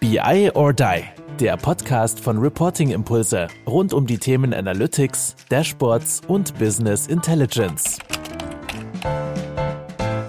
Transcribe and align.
BI 0.00 0.50
or 0.54 0.72
Die, 0.72 1.02
der 1.38 1.58
Podcast 1.58 2.20
von 2.20 2.38
Reporting 2.38 2.88
Impulse 2.88 3.48
rund 3.66 3.92
um 3.92 4.06
die 4.06 4.16
Themen 4.16 4.54
Analytics, 4.54 5.36
Dashboards 5.50 6.22
und 6.26 6.58
Business 6.58 7.06
Intelligence. 7.06 7.98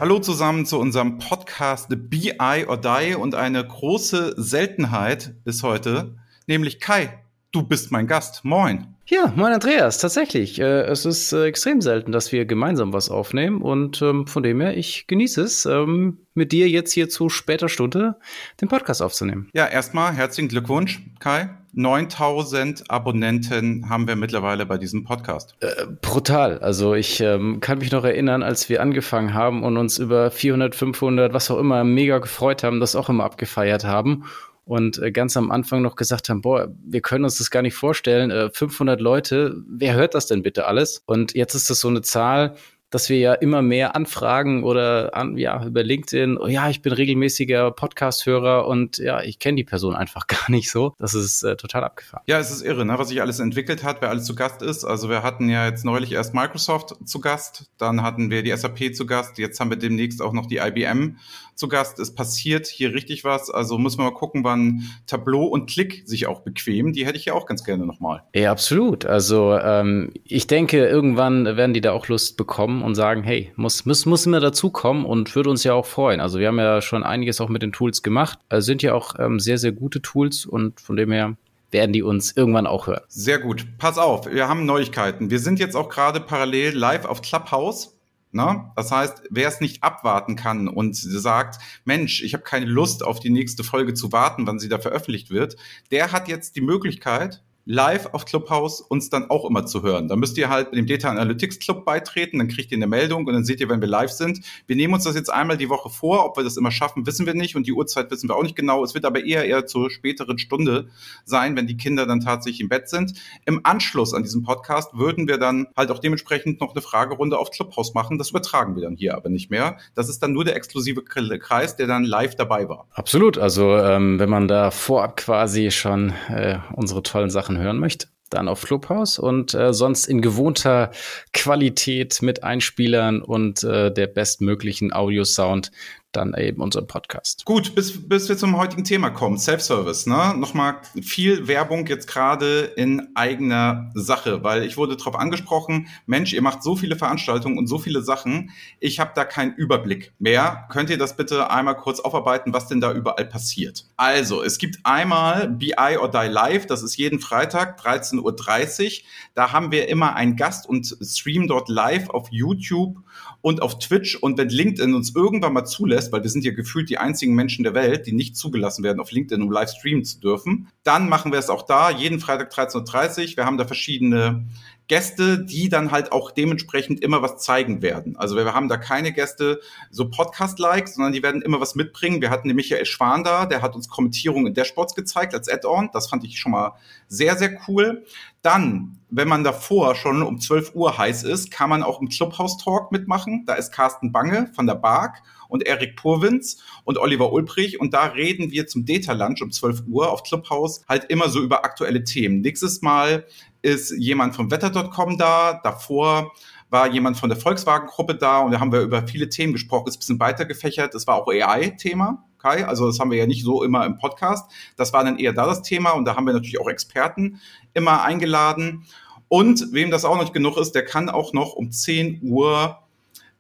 Hallo 0.02 0.20
zusammen 0.20 0.66
zu 0.66 0.78
unserem 0.78 1.20
Podcast 1.20 1.88
BI 1.90 2.66
or 2.68 2.76
Die 2.82 3.16
und 3.16 3.34
eine 3.34 3.66
große 3.66 4.34
Seltenheit 4.36 5.36
ist 5.46 5.64
heute, 5.64 6.18
nämlich 6.48 6.82
Kai. 6.82 7.24
Du 7.54 7.64
bist 7.64 7.94
mein 7.94 8.08
Gast. 8.08 8.44
Moin. 8.44 8.96
Ja, 9.14 9.34
moin 9.36 9.52
Andreas, 9.52 9.98
tatsächlich. 9.98 10.58
Äh, 10.62 10.84
es 10.84 11.06
ist 11.06 11.34
äh, 11.34 11.44
extrem 11.44 11.82
selten, 11.82 12.14
dass 12.14 12.32
wir 12.32 12.46
gemeinsam 12.46 12.94
was 12.94 13.10
aufnehmen 13.10 13.62
und 13.62 14.02
ähm, 14.02 14.26
von 14.26 14.42
dem 14.42 14.62
her, 14.62 14.78
ich 14.78 15.06
genieße 15.06 15.42
es, 15.42 15.66
ähm, 15.66 16.20
mit 16.34 16.54
dir 16.54 16.70
jetzt 16.70 16.94
hier 16.94 17.10
zu 17.10 17.28
später 17.28 17.68
Stunde 17.68 18.16
den 18.62 18.70
Podcast 18.70 19.02
aufzunehmen. 19.02 19.50
Ja, 19.54 19.68
erstmal 19.68 20.14
herzlichen 20.14 20.48
Glückwunsch, 20.48 21.02
Kai. 21.20 21.50
9000 21.74 22.90
Abonnenten 22.90 23.90
haben 23.90 24.08
wir 24.08 24.16
mittlerweile 24.16 24.66
bei 24.66 24.78
diesem 24.78 25.04
Podcast. 25.04 25.56
Äh, 25.60 25.88
brutal. 26.02 26.60
Also 26.60 26.94
ich 26.96 27.20
ähm, 27.20 27.60
kann 27.60 27.80
mich 27.80 27.92
noch 27.92 28.06
erinnern, 28.06 28.44
als 28.44 28.70
wir 28.70 28.82
angefangen 28.82 29.34
haben 29.34 29.64
und 29.64 29.76
uns 29.76 30.00
über 30.00 30.32
400, 30.32 30.74
500, 30.74 31.34
was 31.34 31.52
auch 31.52 31.60
immer, 31.60 31.84
mega 31.84 32.20
gefreut 32.20 32.64
haben, 32.64 32.80
das 32.80 32.96
auch 32.96 33.10
immer 33.10 33.26
abgefeiert 33.26 33.84
haben 33.84 34.24
und 34.72 35.00
äh, 35.00 35.12
ganz 35.12 35.36
am 35.36 35.52
Anfang 35.52 35.82
noch 35.82 35.98
gesagt 35.98 36.30
haben, 36.30 36.40
boah, 36.40 36.74
wir 36.86 37.02
können 37.02 37.26
uns 37.26 37.40
das 37.40 37.52
gar 37.52 37.62
nicht 37.62 37.74
vorstellen, 37.74 38.32
äh, 38.32 38.50
500 38.50 39.02
Leute, 39.02 39.62
wer 39.68 39.96
hört 39.96 40.16
das 40.16 40.28
denn 40.28 40.44
bitte 40.44 40.66
alles? 40.66 41.04
Und 41.06 41.36
jetzt 41.36 41.56
ist 41.56 41.70
das 41.70 41.82
so 41.82 41.90
eine 41.90 42.04
Zahl, 42.04 42.56
dass 42.90 43.10
wir 43.10 43.18
ja 43.18 43.34
immer 43.34 43.62
mehr 43.62 43.98
Anfragen 43.98 44.64
oder 44.64 45.14
an, 45.14 45.38
ja, 45.38 45.66
über 45.66 45.84
LinkedIn, 45.84 46.38
oh 46.38 46.48
ja, 46.48 46.70
ich 46.70 46.82
bin 46.82 46.94
regelmäßiger 46.94 47.72
Podcast-Hörer 47.72 48.66
und 48.66 48.98
ja, 48.98 49.22
ich 49.22 49.40
kenne 49.40 49.58
die 49.58 49.66
Person 49.66 49.94
einfach 49.94 50.28
gar 50.28 50.50
nicht 50.50 50.72
so. 50.72 50.94
Das 51.00 51.16
ist 51.16 51.44
äh, 51.44 51.58
total 51.58 51.84
abgefahren. 51.84 52.24
Ja, 52.28 52.40
es 52.40 52.50
ist 52.50 52.62
irre, 52.62 52.86
ne, 52.86 52.98
was 52.98 53.10
sich 53.10 53.20
alles 53.22 53.40
entwickelt 53.40 53.84
hat, 53.84 54.02
wer 54.02 54.08
alles 54.08 54.24
zu 54.24 54.36
Gast 54.36 54.62
ist. 54.62 54.86
Also 54.86 55.10
wir 55.10 55.22
hatten 55.22 55.50
ja 55.50 55.66
jetzt 55.66 55.84
neulich 55.84 56.14
erst 56.14 56.34
Microsoft 56.34 56.96
zu 57.06 57.20
Gast, 57.20 57.70
dann 57.78 58.04
hatten 58.04 58.30
wir 58.30 58.42
die 58.42 58.56
SAP 58.56 58.96
zu 58.96 59.06
Gast, 59.06 59.38
jetzt 59.38 59.60
haben 59.60 59.70
wir 59.70 59.78
demnächst 59.78 60.22
auch 60.22 60.32
noch 60.32 60.46
die 60.46 60.58
IBM 60.58 61.18
zu 61.56 61.68
Gast. 61.68 62.00
Es 62.00 62.14
passiert 62.14 62.68
hier 62.68 62.94
richtig 62.94 63.24
was. 63.24 63.50
Also 63.50 63.78
muss 63.78 63.98
man 63.98 64.08
mal 64.08 64.14
gucken, 64.14 64.44
wann 64.44 64.84
Tableau 65.08 65.46
und 65.46 65.70
Klick 65.70 66.04
sich 66.06 66.28
auch 66.28 66.42
bequemen. 66.42 66.94
Die 66.94 67.06
hätte 67.06 67.18
ich 67.18 67.26
ja 67.26 67.34
auch 67.34 67.46
ganz 67.46 67.64
gerne 67.64 67.86
nochmal. 67.86 68.24
Ja, 68.34 68.52
absolut. 68.52 69.06
Also 69.06 69.58
ähm, 69.58 70.12
ich 70.24 70.48
denke, 70.48 70.86
irgendwann 70.88 71.46
werden 71.46 71.74
die 71.74 71.82
da 71.82 71.92
auch 71.92 72.08
Lust 72.08 72.38
bekommen 72.38 72.84
und 72.84 72.96
sagen, 72.96 73.24
hey, 73.24 73.52
muss, 73.56 73.86
muss, 73.86 74.06
muss 74.06 74.26
immer 74.26 74.40
dazukommen 74.40 75.06
und 75.06 75.36
würde 75.36 75.50
uns 75.50 75.64
ja 75.64 75.74
auch 75.74 75.86
freuen. 75.86 76.20
Also 76.20 76.40
wir 76.40 76.48
haben 76.48 76.60
ja 76.60 76.82
schon 76.82 77.04
einiges 77.04 77.42
auch 77.42 77.50
mit 77.50 77.62
den 77.62 77.72
Tools 77.72 78.04
gemacht. 78.04 78.40
Also 78.50 78.66
sind 78.66 78.82
ja 78.82 78.94
auch 78.94 79.16
ähm, 79.20 79.40
sehr, 79.40 79.58
sehr 79.58 79.72
gute 79.72 80.02
Tools 80.02 80.46
und 80.46 80.80
von 80.80 80.96
dem 80.96 81.12
her 81.12 81.36
werden 81.72 81.94
die 81.94 82.04
uns 82.04 82.36
irgendwann 82.36 82.68
auch 82.68 82.88
hören. 82.88 83.02
Sehr 83.08 83.40
gut. 83.40 83.66
Pass 83.78 83.98
auf, 83.98 84.26
wir 84.26 84.48
haben 84.48 84.66
Neuigkeiten. 84.66 85.30
Wir 85.30 85.40
sind 85.40 85.60
jetzt 85.60 85.76
auch 85.76 85.90
gerade 85.90 86.20
parallel 86.20 86.76
live 86.76 87.06
auf 87.06 87.22
Clubhouse. 87.22 87.98
Ne? 88.32 88.72
Das 88.76 88.92
heißt, 88.92 89.24
wer 89.30 89.48
es 89.48 89.60
nicht 89.60 89.84
abwarten 89.84 90.36
kann 90.36 90.68
und 90.68 90.96
sagt, 90.96 91.62
Mensch, 91.84 92.24
ich 92.24 92.34
habe 92.34 92.44
keine 92.44 92.66
Lust 92.66 93.04
auf 93.04 93.20
die 93.20 93.30
nächste 93.30 93.64
Folge 93.64 93.94
zu 93.94 94.12
warten, 94.12 94.48
wann 94.48 94.60
sie 94.60 94.70
da 94.70 94.80
veröffentlicht 94.80 95.32
wird, 95.32 95.58
der 95.92 96.12
hat 96.12 96.28
jetzt 96.28 96.56
die 96.56 96.62
Möglichkeit, 96.62 97.44
live 97.66 98.08
auf 98.14 98.26
Clubhouse 98.26 98.82
uns 98.82 99.10
dann 99.10 99.30
auch 99.30 99.48
immer 99.48 99.66
zu 99.66 99.84
hören. 99.84 100.08
Da 100.08 100.16
müsst 100.16 100.38
ihr 100.38 100.50
halt 100.50 100.74
dem 100.74 100.88
Data 100.88 101.10
Analytics 101.10 101.60
Club 101.60 101.86
beitreten, 101.86 102.40
dann 102.40 102.48
kriegt 102.48 102.72
ihr 102.72 102.78
eine 102.78 102.88
Meldung 102.88 103.26
und 103.28 103.34
dann 103.34 103.44
seht 103.44 103.60
ihr, 103.60 103.70
wenn 103.70 103.82
wir 103.82 103.88
live 103.88 104.12
sind. 104.12 104.42
Wir 104.68 104.76
nehmen 104.76 104.94
uns 104.94 105.04
das 105.04 105.16
jetzt 105.16 105.32
einmal 105.32 105.58
die 105.58 105.70
Woche 105.70 105.90
vor, 105.90 106.26
ob 106.26 106.38
wir 106.38 106.44
das 106.44 106.58
immer 106.58 106.72
schaffen, 106.72 107.06
wissen 107.06 107.26
wir 107.26 107.34
nicht 107.34 107.56
und 107.56 107.68
die 107.68 107.74
Uhrzeit 107.74 108.10
wissen 108.12 108.30
wir 108.30 108.36
auch 108.36 108.44
nicht 108.44 108.56
genau. 108.56 108.84
Es 108.84 108.94
wird 108.94 109.06
aber 109.06 109.24
eher 109.24 109.46
eher 109.46 109.66
zur 109.66 109.92
späteren 109.92 110.40
Stunde 110.40 110.88
sein, 111.26 111.56
wenn 111.56 111.68
die 111.68 111.78
Kinder 111.78 112.06
dann 112.06 112.20
tatsächlich 112.20 112.62
im 112.62 112.70
Bett 112.70 112.90
sind. 112.90 113.14
Im 113.46 113.62
Anschluss 113.64 114.14
an 114.14 114.24
diesem 114.24 114.44
Podcast 114.44 114.98
würden 114.98 115.28
wir 115.28 115.38
dann 115.38 115.68
halt 115.78 115.92
auch 115.92 116.00
dementsprechend 116.00 116.62
noch 116.62 116.74
eine 116.74 116.82
Fragerunde 116.82 117.38
auf 117.38 117.52
Clubhouse 117.52 117.94
machen. 117.94 118.18
Das 118.18 118.32
übertragen 118.32 118.76
wir 118.76 118.84
dann 118.84 118.96
hier 118.96 119.16
aber 119.16 119.30
nicht 119.30 119.52
mehr. 119.52 119.78
Das 119.96 120.10
ist 120.10 120.20
dann 120.24 120.34
nur 120.34 120.46
der 120.46 120.56
exklusive 120.56 121.04
Kreis, 121.04 121.76
der 121.76 121.88
dann 121.88 122.04
live 122.04 122.36
dabei 122.36 122.68
war. 122.70 122.88
Absolut. 122.94 123.38
Also 123.38 123.78
ähm, 123.78 124.20
wenn 124.20 124.30
man 124.30 124.48
da 124.48 124.72
vorab 124.72 125.18
quasi 125.18 125.72
schon 125.72 126.14
äh, 126.30 126.60
unsere 126.74 127.04
tollen 127.04 127.30
Sachen 127.30 127.51
Sachen 127.52 127.58
hören 127.58 127.80
möchte, 127.80 128.08
dann 128.30 128.48
auf 128.48 128.64
Clubhouse 128.64 129.20
und 129.20 129.54
äh, 129.54 129.74
sonst 129.74 130.08
in 130.08 130.22
gewohnter 130.22 130.92
Qualität 131.34 132.22
mit 132.22 132.44
Einspielern 132.44 133.22
und 133.22 133.64
äh, 133.64 133.92
der 133.92 134.08
bestmöglichen 134.08 134.94
Audiosound 134.94 135.72
dann 136.12 136.34
eben 136.34 136.62
unseren 136.62 136.88
Podcast. 136.88 137.46
Gut, 137.46 137.76
bis, 137.76 138.08
bis 138.08 138.30
wir 138.30 138.38
zum 138.38 138.58
heutigen 138.58 138.84
Thema 138.84 139.10
kommen, 139.10 139.38
Self-Service. 139.38 140.08
Ne? 140.08 140.36
Nochmal 140.38 140.76
viel 141.02 141.48
Werbung 141.48 141.86
jetzt 141.88 142.08
gerade 142.08 142.62
in 142.76 143.10
eigener 143.16 143.92
Sache, 143.94 144.44
weil 144.44 144.64
ich 144.64 144.78
wurde 144.78 144.98
darauf 144.98 145.16
angesprochen, 145.16 145.88
Mensch, 146.06 146.34
ihr 146.34 146.42
macht 146.42 146.64
so 146.64 146.76
viele 146.76 146.96
Veranstaltungen 146.96 147.58
und 147.58 147.68
so 147.68 147.78
viele 147.78 148.02
Sachen, 148.02 148.52
ich 148.80 149.00
habe 149.00 149.12
da 149.16 149.24
keinen 149.24 149.54
Überblick 149.56 150.14
mehr. 150.20 150.68
Könnt 150.70 150.90
ihr 150.90 150.98
das 150.98 151.16
bitte 151.16 151.50
einmal 151.50 151.78
kurz 151.78 152.00
aufarbeiten, 152.00 152.54
was 152.54 152.68
denn 152.68 152.82
da 152.82 152.94
überall 152.94 153.26
passiert? 153.26 153.86
Also, 153.98 154.44
es 154.44 154.58
gibt 154.58 154.80
einmal 154.84 155.50
BI 155.50 155.98
or 156.00 156.10
Die 156.10 156.28
Live, 156.28 156.66
das 156.66 156.84
ist 156.84 156.98
jeden 156.98 157.20
Freitag, 157.20 157.80
13.30 157.82 158.22
Uhr. 158.22 158.92
Da 159.34 159.52
haben 159.52 159.72
wir 159.72 159.88
immer 159.88 160.16
einen 160.16 160.36
Gast 160.36 160.68
und 160.68 160.96
streamen 161.02 161.48
dort 161.48 161.70
live 161.70 162.10
auf 162.10 162.28
YouTube 162.32 162.98
und 163.42 163.62
auf 163.62 163.80
Twitch. 163.80 164.16
Und 164.16 164.38
wenn 164.38 164.50
LinkedIn 164.50 164.94
uns 164.94 165.16
irgendwann 165.16 165.54
mal 165.54 165.66
zulässt, 165.66 166.01
weil 166.12 166.24
wir 166.24 166.30
sind 166.30 166.46
ja 166.46 166.54
gefühlt 166.54 166.90
die 166.90 166.98
einzigen 166.98 167.36
Menschen 167.36 167.64
der 167.64 167.74
Welt, 167.74 168.08
die 168.08 168.14
nicht 168.14 168.38
zugelassen 168.38 168.84
werden, 168.84 169.02
auf 169.02 169.12
LinkedIn, 169.12 169.44
um 169.44 169.52
live 169.52 169.70
streamen 169.70 170.06
zu 170.06 170.22
dürfen, 170.22 170.70
dann 170.84 171.10
machen 171.10 171.34
wir 171.34 171.40
es 171.40 171.50
auch 171.50 171.64
da, 171.64 171.92
jeden 171.92 172.22
Freitag 172.22 172.54
13.30 172.54 173.32
Uhr. 173.32 173.38
Wir 173.38 173.46
haben 173.46 173.58
da 173.58 173.66
verschiedene 173.66 174.46
Gäste, 174.92 175.40
die 175.40 175.70
dann 175.70 175.92
halt 175.92 176.12
auch 176.12 176.32
dementsprechend 176.32 177.02
immer 177.02 177.22
was 177.22 177.38
zeigen 177.38 177.82
werden. 177.82 178.18
Also 178.18 178.36
wir 178.36 178.54
haben 178.54 178.68
da 178.68 178.76
keine 178.76 179.14
Gäste 179.14 179.62
so 179.90 180.10
Podcast-like, 180.10 180.90
sondern 180.90 181.14
die 181.14 181.24
werden 181.24 181.42
immer 181.42 181.62
was 181.62 181.76
mitbringen. 181.76 182.22
Wir 182.22 182.30
hatten 182.30 182.50
den 182.50 182.58
Michael 182.58 182.86
Schwan 182.86 183.24
da, 183.24 183.46
der 183.46 183.62
hat 183.62 183.74
uns 183.74 183.88
Kommentierungen 183.88 184.48
in 184.48 184.54
Dashboards 184.54 184.94
gezeigt 184.94 185.34
als 185.34 185.48
Add-on. 185.48 185.92
Das 185.94 186.10
fand 186.10 186.26
ich 186.26 186.38
schon 186.40 186.52
mal 186.52 186.74
sehr, 187.08 187.38
sehr 187.38 187.58
cool. 187.70 188.04
Dann, 188.42 188.98
wenn 189.10 189.30
man 189.30 189.46
davor 189.46 189.96
schon 189.96 190.24
um 190.24 190.42
12 190.42 190.76
Uhr 190.76 190.98
heiß 190.98 191.24
ist, 191.24 191.52
kann 191.52 191.70
man 191.70 191.84
auch 191.84 192.02
im 192.02 192.10
Clubhouse 192.10 192.58
Talk 192.58 192.92
mitmachen. 192.92 193.46
Da 193.46 193.54
ist 193.54 193.72
Carsten 193.72 194.12
Bange 194.12 194.52
von 194.54 194.68
der 194.68 194.76
BARC 194.76 195.22
und 195.52 195.68
Erik 195.68 195.96
Purwins 195.96 196.64
und 196.86 196.98
Oliver 196.98 197.32
Ulbrich. 197.32 197.80
Und 197.80 197.94
da 197.94 198.06
reden 198.06 198.52
wir 198.52 198.68
zum 198.68 198.86
Data 198.86 199.14
Lunch 199.14 199.42
um 199.42 199.52
12 199.52 199.84
Uhr 199.88 200.12
auf 200.12 200.24
Clubhouse 200.24 200.84
halt 200.88 201.06
immer 201.10 201.30
so 201.30 201.42
über 201.42 201.66
aktuelle 201.66 202.04
Themen. 202.04 202.42
Nächstes 202.42 202.82
Mal 202.82 203.26
ist 203.62 203.92
jemand 203.98 204.36
von 204.36 204.50
Wetter.com 204.50 205.18
da. 205.18 205.60
Davor 205.64 206.32
war 206.70 206.88
jemand 206.88 207.18
von 207.18 207.30
der 207.30 207.38
Volkswagen-Gruppe 207.38 208.16
da 208.16 208.40
und 208.40 208.52
da 208.52 208.60
haben 208.60 208.72
wir 208.72 208.82
über 208.82 209.06
viele 209.06 209.28
Themen 209.28 209.54
gesprochen. 209.54 209.90
Ist 209.90 209.98
ein 209.98 210.00
bisschen 210.00 210.20
weiter 210.20 210.46
gefächert. 210.46 210.96
Das 210.96 211.06
war 211.06 211.16
auch 211.16 211.28
AI-Thema. 211.28 212.24
Kai, 212.40 212.66
also 212.66 212.88
das 212.88 213.00
haben 213.00 213.12
wir 213.12 213.20
ja 213.20 213.28
nicht 213.28 213.44
so 213.44 213.62
immer 213.62 213.86
im 213.86 213.98
Podcast. 213.98 214.50
Das 214.78 214.94
war 214.94 215.04
dann 215.04 215.20
eher 215.20 215.34
da 215.34 215.46
das 215.46 215.62
Thema 215.62 215.92
und 215.92 216.06
da 216.06 216.16
haben 216.16 216.26
wir 216.26 216.34
natürlich 216.34 216.60
auch 216.60 216.70
Experten 216.70 217.40
immer 217.74 218.04
eingeladen. 218.04 218.86
Und 219.28 219.72
wem 219.72 219.92
das 219.92 220.06
auch 220.06 220.20
nicht 220.20 220.34
genug 220.34 220.58
ist, 220.58 220.74
der 220.74 220.84
kann 220.84 221.10
auch 221.10 221.34
noch 221.34 221.54
um 221.54 221.72
10 221.72 222.22
Uhr 222.24 222.81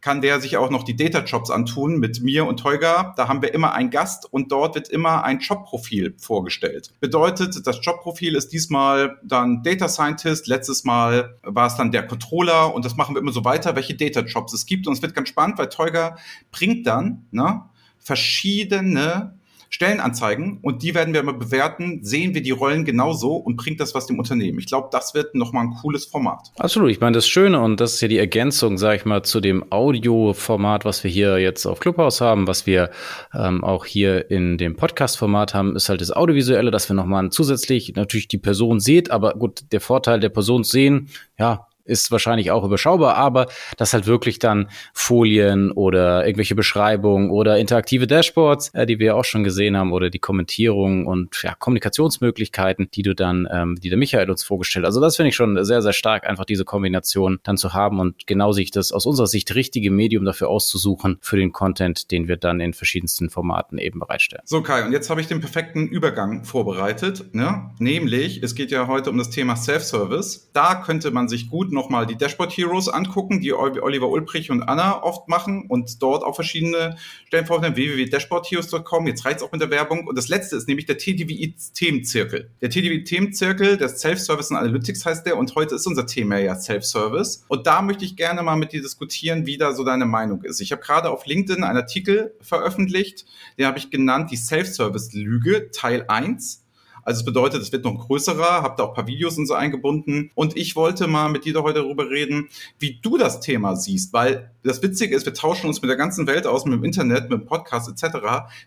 kann 0.01 0.22
der 0.22 0.41
sich 0.41 0.57
auch 0.57 0.69
noch 0.69 0.84
die 0.84 0.95
Data 0.95 1.19
Jobs 1.19 1.51
antun 1.51 1.97
mit 1.97 2.22
mir 2.22 2.45
und 2.47 2.57
Teuga. 2.57 3.13
Da 3.16 3.28
haben 3.28 3.41
wir 3.41 3.53
immer 3.53 3.73
einen 3.73 3.91
Gast 3.91 4.31
und 4.31 4.51
dort 4.51 4.75
wird 4.75 4.89
immer 4.89 5.23
ein 5.23 5.39
Jobprofil 5.39 6.16
vorgestellt. 6.17 6.91
Bedeutet, 7.00 7.66
das 7.66 7.79
Jobprofil 7.81 8.35
ist 8.35 8.50
diesmal 8.51 9.19
dann 9.23 9.62
Data 9.63 9.88
Scientist, 9.88 10.47
letztes 10.47 10.84
Mal 10.84 11.38
war 11.44 11.67
es 11.67 11.75
dann 11.75 11.91
der 11.91 12.07
Controller 12.07 12.73
und 12.73 12.84
das 12.84 12.95
machen 12.95 13.16
wir 13.16 13.22
immer 13.22 13.31
so 13.31 13.45
weiter, 13.45 13.75
welche 13.75 13.95
Data 13.95 14.22
Jobs 14.22 14.53
es 14.53 14.66
gibt. 14.66 14.88
Und 14.88 14.94
es 14.94 15.01
wird 15.01 15.13
ganz 15.13 15.29
spannend, 15.29 15.59
weil 15.59 15.69
Teuga 15.69 16.18
bringt 16.51 16.88
dann 16.88 17.28
ne, 17.31 17.62
verschiedene 18.00 19.39
Stellenanzeigen 19.73 20.59
und 20.61 20.83
die 20.83 20.93
werden 20.93 21.13
wir 21.13 21.21
immer 21.21 21.33
bewerten, 21.33 22.03
sehen 22.03 22.33
wir 22.33 22.41
die 22.44 22.51
Rollen 22.51 22.83
genauso 22.83 23.38
und 23.38 23.56
bringt 23.56 23.79
das 23.79 23.95
was 23.95 24.06
dem 24.06 24.19
Unternehmen. 24.19 24.59
Ich 24.59 24.68
glaube, 24.68 24.89
das 24.91 25.13
wird 25.13 25.33
nochmal 25.33 25.63
ein 25.63 25.73
cooles 25.81 26.06
Format. 26.06 26.51
Absolut. 26.59 26.91
Ich 26.91 27.00
meine, 27.00 27.13
das 27.13 27.25
Schöne 27.25 27.62
und 27.62 27.79
das 27.79 27.94
ist 27.94 28.01
ja 28.01 28.09
die 28.09 28.18
Ergänzung, 28.18 28.77
sage 28.77 28.97
ich 28.97 29.06
mal, 29.06 29.23
zu 29.23 29.39
dem 29.39 29.71
Audioformat, 29.71 30.83
was 30.83 31.06
wir 31.06 31.09
hier 31.09 31.39
jetzt 31.39 31.65
auf 31.65 31.79
Clubhouse 31.79 32.19
haben, 32.19 32.47
was 32.47 32.65
wir 32.65 32.91
ähm, 33.33 33.63
auch 33.63 33.85
hier 33.85 34.29
in 34.29 34.57
dem 34.57 34.75
Podcast-Format 34.75 35.53
haben, 35.53 35.77
ist 35.77 35.88
halt 35.88 36.01
das 36.01 36.12
Audiovisuelle, 36.12 36.69
dass 36.69 36.89
wir 36.89 36.95
nochmal 36.95 37.29
zusätzlich 37.29 37.95
natürlich 37.95 38.27
die 38.27 38.39
Person 38.39 38.81
seht, 38.81 39.09
aber 39.09 39.35
gut, 39.35 39.71
der 39.71 39.79
Vorteil 39.79 40.19
der 40.19 40.29
Person 40.29 40.65
sehen, 40.65 41.07
ja, 41.39 41.67
ist 41.91 42.11
wahrscheinlich 42.11 42.49
auch 42.51 42.63
überschaubar, 42.63 43.15
aber 43.15 43.47
dass 43.77 43.93
halt 43.93 44.07
wirklich 44.07 44.39
dann 44.39 44.69
Folien 44.93 45.71
oder 45.71 46.25
irgendwelche 46.25 46.55
Beschreibungen 46.55 47.29
oder 47.29 47.57
interaktive 47.59 48.07
Dashboards, 48.07 48.69
äh, 48.73 48.85
die 48.85 48.97
wir 48.99 49.15
auch 49.15 49.25
schon 49.25 49.43
gesehen 49.43 49.77
haben, 49.77 49.91
oder 49.91 50.09
die 50.09 50.19
Kommentierung 50.19 51.05
und 51.05 51.43
ja, 51.43 51.53
Kommunikationsmöglichkeiten, 51.55 52.89
die 52.93 53.01
du 53.03 53.13
dann, 53.13 53.47
ähm, 53.51 53.77
die 53.79 53.89
der 53.89 53.97
Michael 53.97 54.29
uns 54.29 54.43
vorgestellt. 54.43 54.85
Also 54.85 55.01
das 55.01 55.17
finde 55.17 55.29
ich 55.29 55.35
schon 55.35 55.63
sehr, 55.63 55.81
sehr 55.81 55.93
stark, 55.93 56.27
einfach 56.27 56.45
diese 56.45 56.65
Kombination 56.65 57.39
dann 57.43 57.57
zu 57.57 57.73
haben 57.73 57.99
und 57.99 58.25
genau 58.25 58.53
sich 58.53 58.71
das 58.71 58.91
aus 58.91 59.05
unserer 59.05 59.27
Sicht 59.27 59.53
richtige 59.53 59.91
Medium 59.91 60.23
dafür 60.23 60.49
auszusuchen 60.49 61.17
für 61.21 61.35
den 61.35 61.51
Content, 61.51 62.11
den 62.11 62.27
wir 62.27 62.38
dann 62.38 62.61
in 62.61 62.73
verschiedensten 62.73 63.29
Formaten 63.29 63.77
eben 63.77 63.99
bereitstellen. 63.99 64.43
So 64.45 64.61
Kai, 64.61 64.85
und 64.85 64.93
jetzt 64.93 65.09
habe 65.09 65.19
ich 65.19 65.27
den 65.27 65.41
perfekten 65.41 65.88
Übergang 65.88 66.45
vorbereitet, 66.45 67.33
ne? 67.33 67.71
nämlich 67.79 68.41
es 68.43 68.55
geht 68.55 68.71
ja 68.71 68.88
heute 68.88 69.09
um 69.09 69.17
das 69.17 69.29
Thema 69.29 69.55
Self-Service. 69.55 70.51
Da 70.53 70.75
könnte 70.75 71.11
man 71.11 71.27
sich 71.27 71.49
gut 71.49 71.71
nochmal 71.81 72.06
die 72.06 72.16
Dashboard 72.16 72.56
Heroes 72.56 72.88
angucken, 72.88 73.42
die 73.42 73.54
Oliver 73.54 74.10
Ulbrich 74.10 74.51
und 74.51 74.62
Anna 74.62 75.01
oft 75.01 75.28
machen 75.28 75.66
und 75.68 76.01
dort 76.01 76.24
auch 76.24 76.36
verschiedene 76.36 76.95
Stellen 77.25 77.48
vorstellen, 77.48 77.75
www.dashboardheroes.com. 77.75 79.07
Jetzt 79.07 79.25
reizt 79.25 79.44
auch 79.44 79.51
mit 79.51 79.62
der 79.62 79.72
Werbung. 79.72 80.06
Und 80.07 80.16
das 80.18 80.28
letzte 80.28 80.56
ist 80.56 80.68
nämlich 80.68 80.86
der 80.86 80.98
TDWI-Themenzirkel. 80.98 82.51
Der 82.62 82.69
TDWI-Themenzirkel, 82.69 83.78
der 83.78 83.89
Self-Service 83.89 84.51
und 84.51 84.57
Analytics 84.57 85.06
heißt 85.06 85.25
der 85.25 85.38
und 85.38 85.56
heute 85.56 85.75
ist 85.75 85.88
unser 85.88 86.06
Thema 86.06 86.38
ja 86.38 86.56
Self-Service. 86.56 87.45
Und 87.48 87.66
da 87.66 87.81
möchte 87.81 88.06
ich 88.06 88.16
gerne 88.16 88.44
mal 88.44 88.56
mit 88.56 88.74
dir 88.74 88.81
diskutieren, 88.81 89.48
wie 89.48 89.57
da 89.57 89.74
so 89.74 89.84
deine 89.84 90.06
Meinung 90.06 90.44
ist. 90.44 90.62
Ich 90.62 90.72
habe 90.72 90.84
gerade 90.84 91.10
auf 91.10 91.25
LinkedIn 91.25 91.63
einen 91.63 91.77
Artikel 91.77 92.36
veröffentlicht, 92.42 93.25
den 93.57 93.66
habe 93.66 93.80
ich 93.80 93.89
genannt, 93.89 94.30
die 94.30 94.38
Self-Service-Lüge, 94.38 95.72
Teil 95.72 96.06
1. 96.07 96.61
Also 97.03 97.19
es 97.19 97.25
bedeutet, 97.25 97.62
es 97.62 97.71
wird 97.71 97.83
noch 97.86 98.07
größerer, 98.07 98.62
habt 98.62 98.80
da 98.80 98.83
auch 98.83 98.89
ein 98.89 98.95
paar 98.95 99.07
Videos 99.07 99.38
und 99.38 99.48
so 99.48 99.53
eingebunden. 99.53 100.31
Und 100.36 100.57
ich 100.57 100.75
wollte 100.75 101.07
mal 101.07 101.30
mit 101.30 101.45
dir 101.45 101.62
heute 101.62 101.81
darüber 101.81 102.09
reden, 102.09 102.50
wie 102.80 103.00
du 103.01 103.18
das 103.18 103.39
Thema 103.39 103.75
siehst, 103.75 104.13
weil 104.13 104.51
das 104.63 104.81
Witzige 104.83 105.15
ist, 105.15 105.25
wir 105.25 105.33
tauschen 105.33 105.68
uns 105.68 105.81
mit 105.81 105.89
der 105.89 105.98
ganzen 105.98 106.27
Welt 106.27 106.45
aus, 106.45 106.65
mit 106.65 106.74
dem 106.74 106.83
Internet, 106.83 107.30
mit 107.30 107.39
dem 107.39 107.45
Podcast 107.45 107.89
etc. 107.89 108.18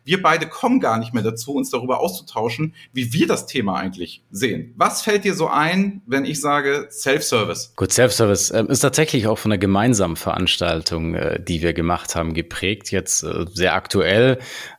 Wir 0.04 0.22
beide 0.22 0.46
kommen 0.48 0.80
gar 0.80 0.98
nicht 0.98 1.14
mehr 1.14 1.22
dazu, 1.22 1.54
uns 1.54 1.70
darüber 1.70 2.00
auszutauschen, 2.00 2.74
wie 2.92 3.12
wir 3.12 3.26
das 3.26 3.46
Thema 3.46 3.76
eigentlich 3.76 4.22
sehen. 4.30 4.74
Was 4.76 5.02
fällt 5.02 5.24
dir 5.24 5.34
so 5.34 5.48
ein, 5.48 6.02
wenn 6.06 6.24
ich 6.24 6.40
sage 6.40 6.88
Self-Service? 6.90 7.74
Gut, 7.76 7.92
Self-Service 7.92 8.50
äh, 8.50 8.64
ist 8.68 8.80
tatsächlich 8.80 9.26
auch 9.26 9.38
von 9.38 9.52
einer 9.52 9.58
gemeinsamen 9.58 10.16
Veranstaltung, 10.16 11.14
äh, 11.14 11.42
die 11.42 11.62
wir 11.62 11.72
gemacht 11.72 12.16
haben, 12.16 12.34
geprägt. 12.34 12.90
Jetzt 12.90 13.22
äh, 13.22 13.46
sehr 13.52 13.74
aktuell. 13.74 14.38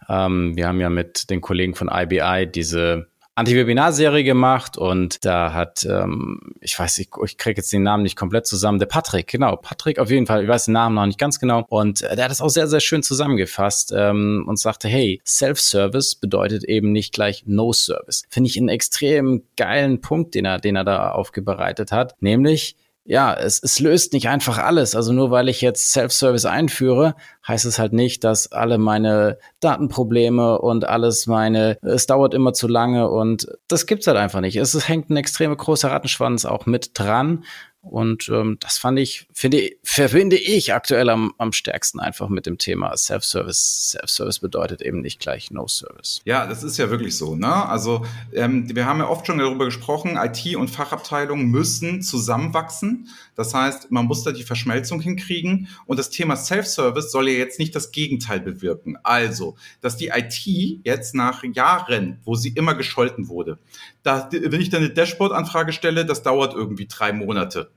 Ähm, 0.09 0.55
wir 0.55 0.67
haben 0.67 0.79
ja 0.79 0.89
mit 0.89 1.29
den 1.29 1.41
Kollegen 1.41 1.75
von 1.75 1.89
IBI 1.91 2.47
diese 2.51 3.07
Anti-Webinar-Serie 3.35 4.23
gemacht 4.23 4.77
und 4.77 5.25
da 5.25 5.51
hat, 5.51 5.85
ähm, 5.89 6.53
ich 6.61 6.79
weiß, 6.79 6.99
ich, 6.99 7.09
ich 7.25 7.37
kriege 7.37 7.59
jetzt 7.59 7.73
den 7.73 7.83
Namen 7.83 8.03
nicht 8.03 8.15
komplett 8.15 8.47
zusammen, 8.47 8.79
der 8.79 8.85
Patrick, 8.85 9.27
genau, 9.27 9.57
Patrick 9.57 9.99
auf 9.99 10.09
jeden 10.09 10.25
Fall, 10.25 10.43
ich 10.43 10.49
weiß 10.49 10.65
den 10.65 10.73
Namen 10.73 10.95
noch 10.95 11.05
nicht 11.05 11.19
ganz 11.19 11.37
genau. 11.39 11.65
Und 11.67 12.01
äh, 12.01 12.15
der 12.15 12.25
hat 12.25 12.31
das 12.31 12.39
auch 12.39 12.49
sehr, 12.49 12.67
sehr 12.67 12.79
schön 12.79 13.03
zusammengefasst 13.03 13.93
ähm, 13.93 14.45
und 14.47 14.57
sagte, 14.57 14.87
hey, 14.87 15.21
Self-Service 15.25 16.15
bedeutet 16.15 16.63
eben 16.63 16.93
nicht 16.93 17.13
gleich 17.13 17.43
No-Service. 17.45 18.23
Finde 18.29 18.49
ich 18.49 18.57
einen 18.57 18.69
extrem 18.69 19.43
geilen 19.57 19.99
Punkt, 19.99 20.33
den 20.33 20.45
er, 20.45 20.59
den 20.59 20.77
er 20.77 20.85
da 20.85 21.11
aufbereitet 21.11 21.91
hat, 21.91 22.15
nämlich 22.21 22.77
ja, 23.07 23.33
es, 23.35 23.61
es 23.61 23.79
löst 23.79 24.13
nicht 24.13 24.29
einfach 24.29 24.57
alles. 24.57 24.95
Also 24.95 25.13
nur 25.13 25.29
weil 25.29 25.47
ich 25.47 25.61
jetzt 25.61 25.91
Self-Service 25.91 26.45
einführe, 26.45 27.15
heißt 27.47 27.65
es 27.65 27.77
halt 27.77 27.93
nicht, 27.93 28.23
dass 28.23 28.51
alle 28.51 28.79
meine 28.79 29.37
Datenprobleme 29.59 30.59
und 30.59 30.85
alles 30.85 31.27
meine, 31.27 31.77
es 31.83 32.07
dauert 32.07 32.33
immer 32.33 32.53
zu 32.53 32.67
lange 32.67 33.07
und 33.07 33.47
das 33.67 33.85
gibt's 33.85 34.07
halt 34.07 34.17
einfach 34.17 34.41
nicht. 34.41 34.55
Es, 34.55 34.73
es 34.73 34.89
hängt 34.89 35.11
ein 35.11 35.17
extrem 35.17 35.55
großer 35.55 35.91
Rattenschwanz 35.91 36.45
auch 36.45 36.65
mit 36.65 36.91
dran. 36.97 37.43
Und 37.85 38.29
ähm, 38.29 38.57
das 38.59 38.79
fand 38.79 38.97
ich, 38.97 39.27
finde, 39.31 39.69
verbinde 39.83 40.37
ich 40.37 40.73
aktuell 40.73 41.07
am, 41.09 41.33
am 41.37 41.51
stärksten 41.51 41.99
einfach 41.99 42.29
mit 42.29 42.47
dem 42.47 42.57
Thema 42.57 42.97
Self-Service. 42.97 43.91
Self-Service 43.91 44.39
bedeutet 44.39 44.81
eben 44.81 45.01
nicht 45.01 45.19
gleich 45.19 45.51
No-Service. 45.51 46.21
Ja, 46.25 46.47
das 46.47 46.63
ist 46.63 46.77
ja 46.77 46.89
wirklich 46.89 47.15
so. 47.15 47.35
Ne? 47.35 47.53
Also 47.53 48.03
ähm, 48.33 48.75
wir 48.75 48.87
haben 48.87 48.99
ja 48.99 49.07
oft 49.07 49.27
schon 49.27 49.37
darüber 49.37 49.65
gesprochen, 49.65 50.17
IT 50.17 50.55
und 50.55 50.69
Fachabteilungen 50.69 51.45
müssen 51.45 52.01
zusammenwachsen. 52.01 53.09
Das 53.35 53.53
heißt, 53.53 53.91
man 53.91 54.05
muss 54.05 54.23
da 54.23 54.31
die 54.31 54.43
Verschmelzung 54.43 55.01
hinkriegen. 55.01 55.67
Und 55.85 55.99
das 55.99 56.09
Thema 56.09 56.35
Self-Service 56.35 57.11
soll 57.11 57.29
ja 57.29 57.37
jetzt 57.37 57.59
nicht 57.59 57.75
das 57.75 57.91
Gegenteil 57.91 58.39
bewirken. 58.39 58.97
Also, 59.03 59.55
dass 59.81 59.97
die 59.97 60.07
IT 60.07 60.39
jetzt 60.83 61.15
nach 61.15 61.43
Jahren, 61.43 62.19
wo 62.23 62.35
sie 62.35 62.49
immer 62.49 62.75
gescholten 62.75 63.27
wurde, 63.27 63.59
da, 64.03 64.29
wenn 64.31 64.61
ich 64.61 64.69
da 64.69 64.77
eine 64.77 64.89
Dashboard-Anfrage 64.89 65.73
stelle, 65.73 66.05
das 66.05 66.23
dauert 66.23 66.53
irgendwie 66.53 66.87
drei 66.87 67.13
Monate. 67.13 67.71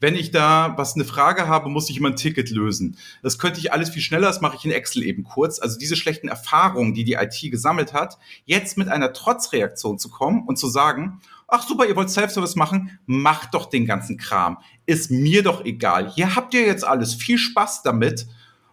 Wenn 0.00 0.14
ich 0.14 0.30
da 0.30 0.74
was 0.76 0.94
eine 0.94 1.04
Frage 1.04 1.48
habe, 1.48 1.68
muss 1.68 1.90
ich 1.90 1.98
immer 1.98 2.10
ein 2.10 2.16
Ticket 2.16 2.50
lösen. 2.50 2.96
Das 3.22 3.38
könnte 3.38 3.60
ich 3.60 3.72
alles 3.72 3.90
viel 3.90 4.02
schneller, 4.02 4.28
das 4.28 4.40
mache 4.40 4.56
ich 4.56 4.64
in 4.64 4.70
Excel 4.70 5.02
eben 5.02 5.24
kurz. 5.24 5.58
Also 5.58 5.78
diese 5.78 5.96
schlechten 5.96 6.28
Erfahrungen, 6.28 6.94
die 6.94 7.04
die 7.04 7.14
IT 7.14 7.38
gesammelt 7.50 7.92
hat, 7.92 8.18
jetzt 8.44 8.78
mit 8.78 8.88
einer 8.88 9.12
Trotzreaktion 9.12 9.98
zu 9.98 10.08
kommen 10.08 10.46
und 10.46 10.58
zu 10.58 10.68
sagen, 10.68 11.20
ach 11.48 11.66
super, 11.66 11.86
ihr 11.86 11.96
wollt 11.96 12.10
Self-Service 12.10 12.56
machen, 12.56 12.98
macht 13.06 13.54
doch 13.54 13.66
den 13.66 13.86
ganzen 13.86 14.16
Kram. 14.16 14.58
Ist 14.84 15.10
mir 15.10 15.42
doch 15.42 15.64
egal. 15.64 16.10
Hier 16.10 16.34
habt 16.34 16.54
ihr 16.54 16.66
jetzt 16.66 16.84
alles. 16.84 17.14
Viel 17.14 17.38
Spaß 17.38 17.82
damit. 17.82 18.26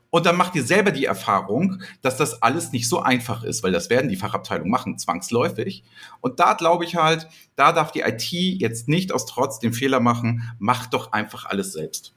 Und 0.09 0.27
dann 0.27 0.35
macht 0.37 0.53
ihr 0.53 0.63
selber 0.63 0.91
die 0.91 1.05
Erfahrung, 1.05 1.81
dass 2.03 2.17
das 2.17 2.43
alles 2.43 2.71
nicht 2.71 2.87
so 2.87 3.01
einfach 3.01 3.41
ist, 3.43 3.63
weil 3.63 3.71
das 3.71 3.89
werden 3.89 4.09
die 4.09 4.15
Fachabteilungen 4.15 4.69
machen, 4.69 4.99
zwangsläufig. 4.99 5.83
Und 6.21 6.39
da 6.39 6.53
glaube 6.53 6.85
ich 6.85 6.95
halt, 6.95 7.27
da 7.55 7.71
darf 7.71 7.91
die 7.91 8.01
IT 8.01 8.31
jetzt 8.31 8.87
nicht 8.87 9.11
aus 9.11 9.25
Trotz 9.25 9.57
den 9.57 9.73
Fehler 9.73 9.99
machen, 9.99 10.53
macht 10.59 10.93
doch 10.93 11.13
einfach 11.13 11.45
alles 11.45 11.73
selbst. 11.73 12.13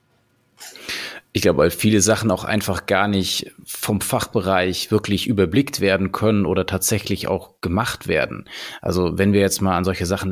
Ich 1.37 1.43
glaube, 1.43 1.59
weil 1.59 1.69
viele 1.69 2.01
Sachen 2.01 2.31
auch 2.31 2.45
einfach 2.45 2.87
gar 2.87 3.07
nicht 3.07 3.51
vom 3.63 4.01
Fachbereich 4.01 4.89
wirklich 4.89 5.27
überblickt 5.27 5.81
werden 5.81 6.11
können 6.11 6.47
oder 6.47 6.65
tatsächlich 6.65 7.27
auch 7.27 7.61
gemacht 7.61 8.07
werden. 8.07 8.45
Also 8.81 9.19
wenn 9.19 9.33
wir 9.33 9.41
jetzt 9.41 9.61
mal 9.61 9.77
an 9.77 9.83
solche 9.83 10.07
Sachen, 10.07 10.31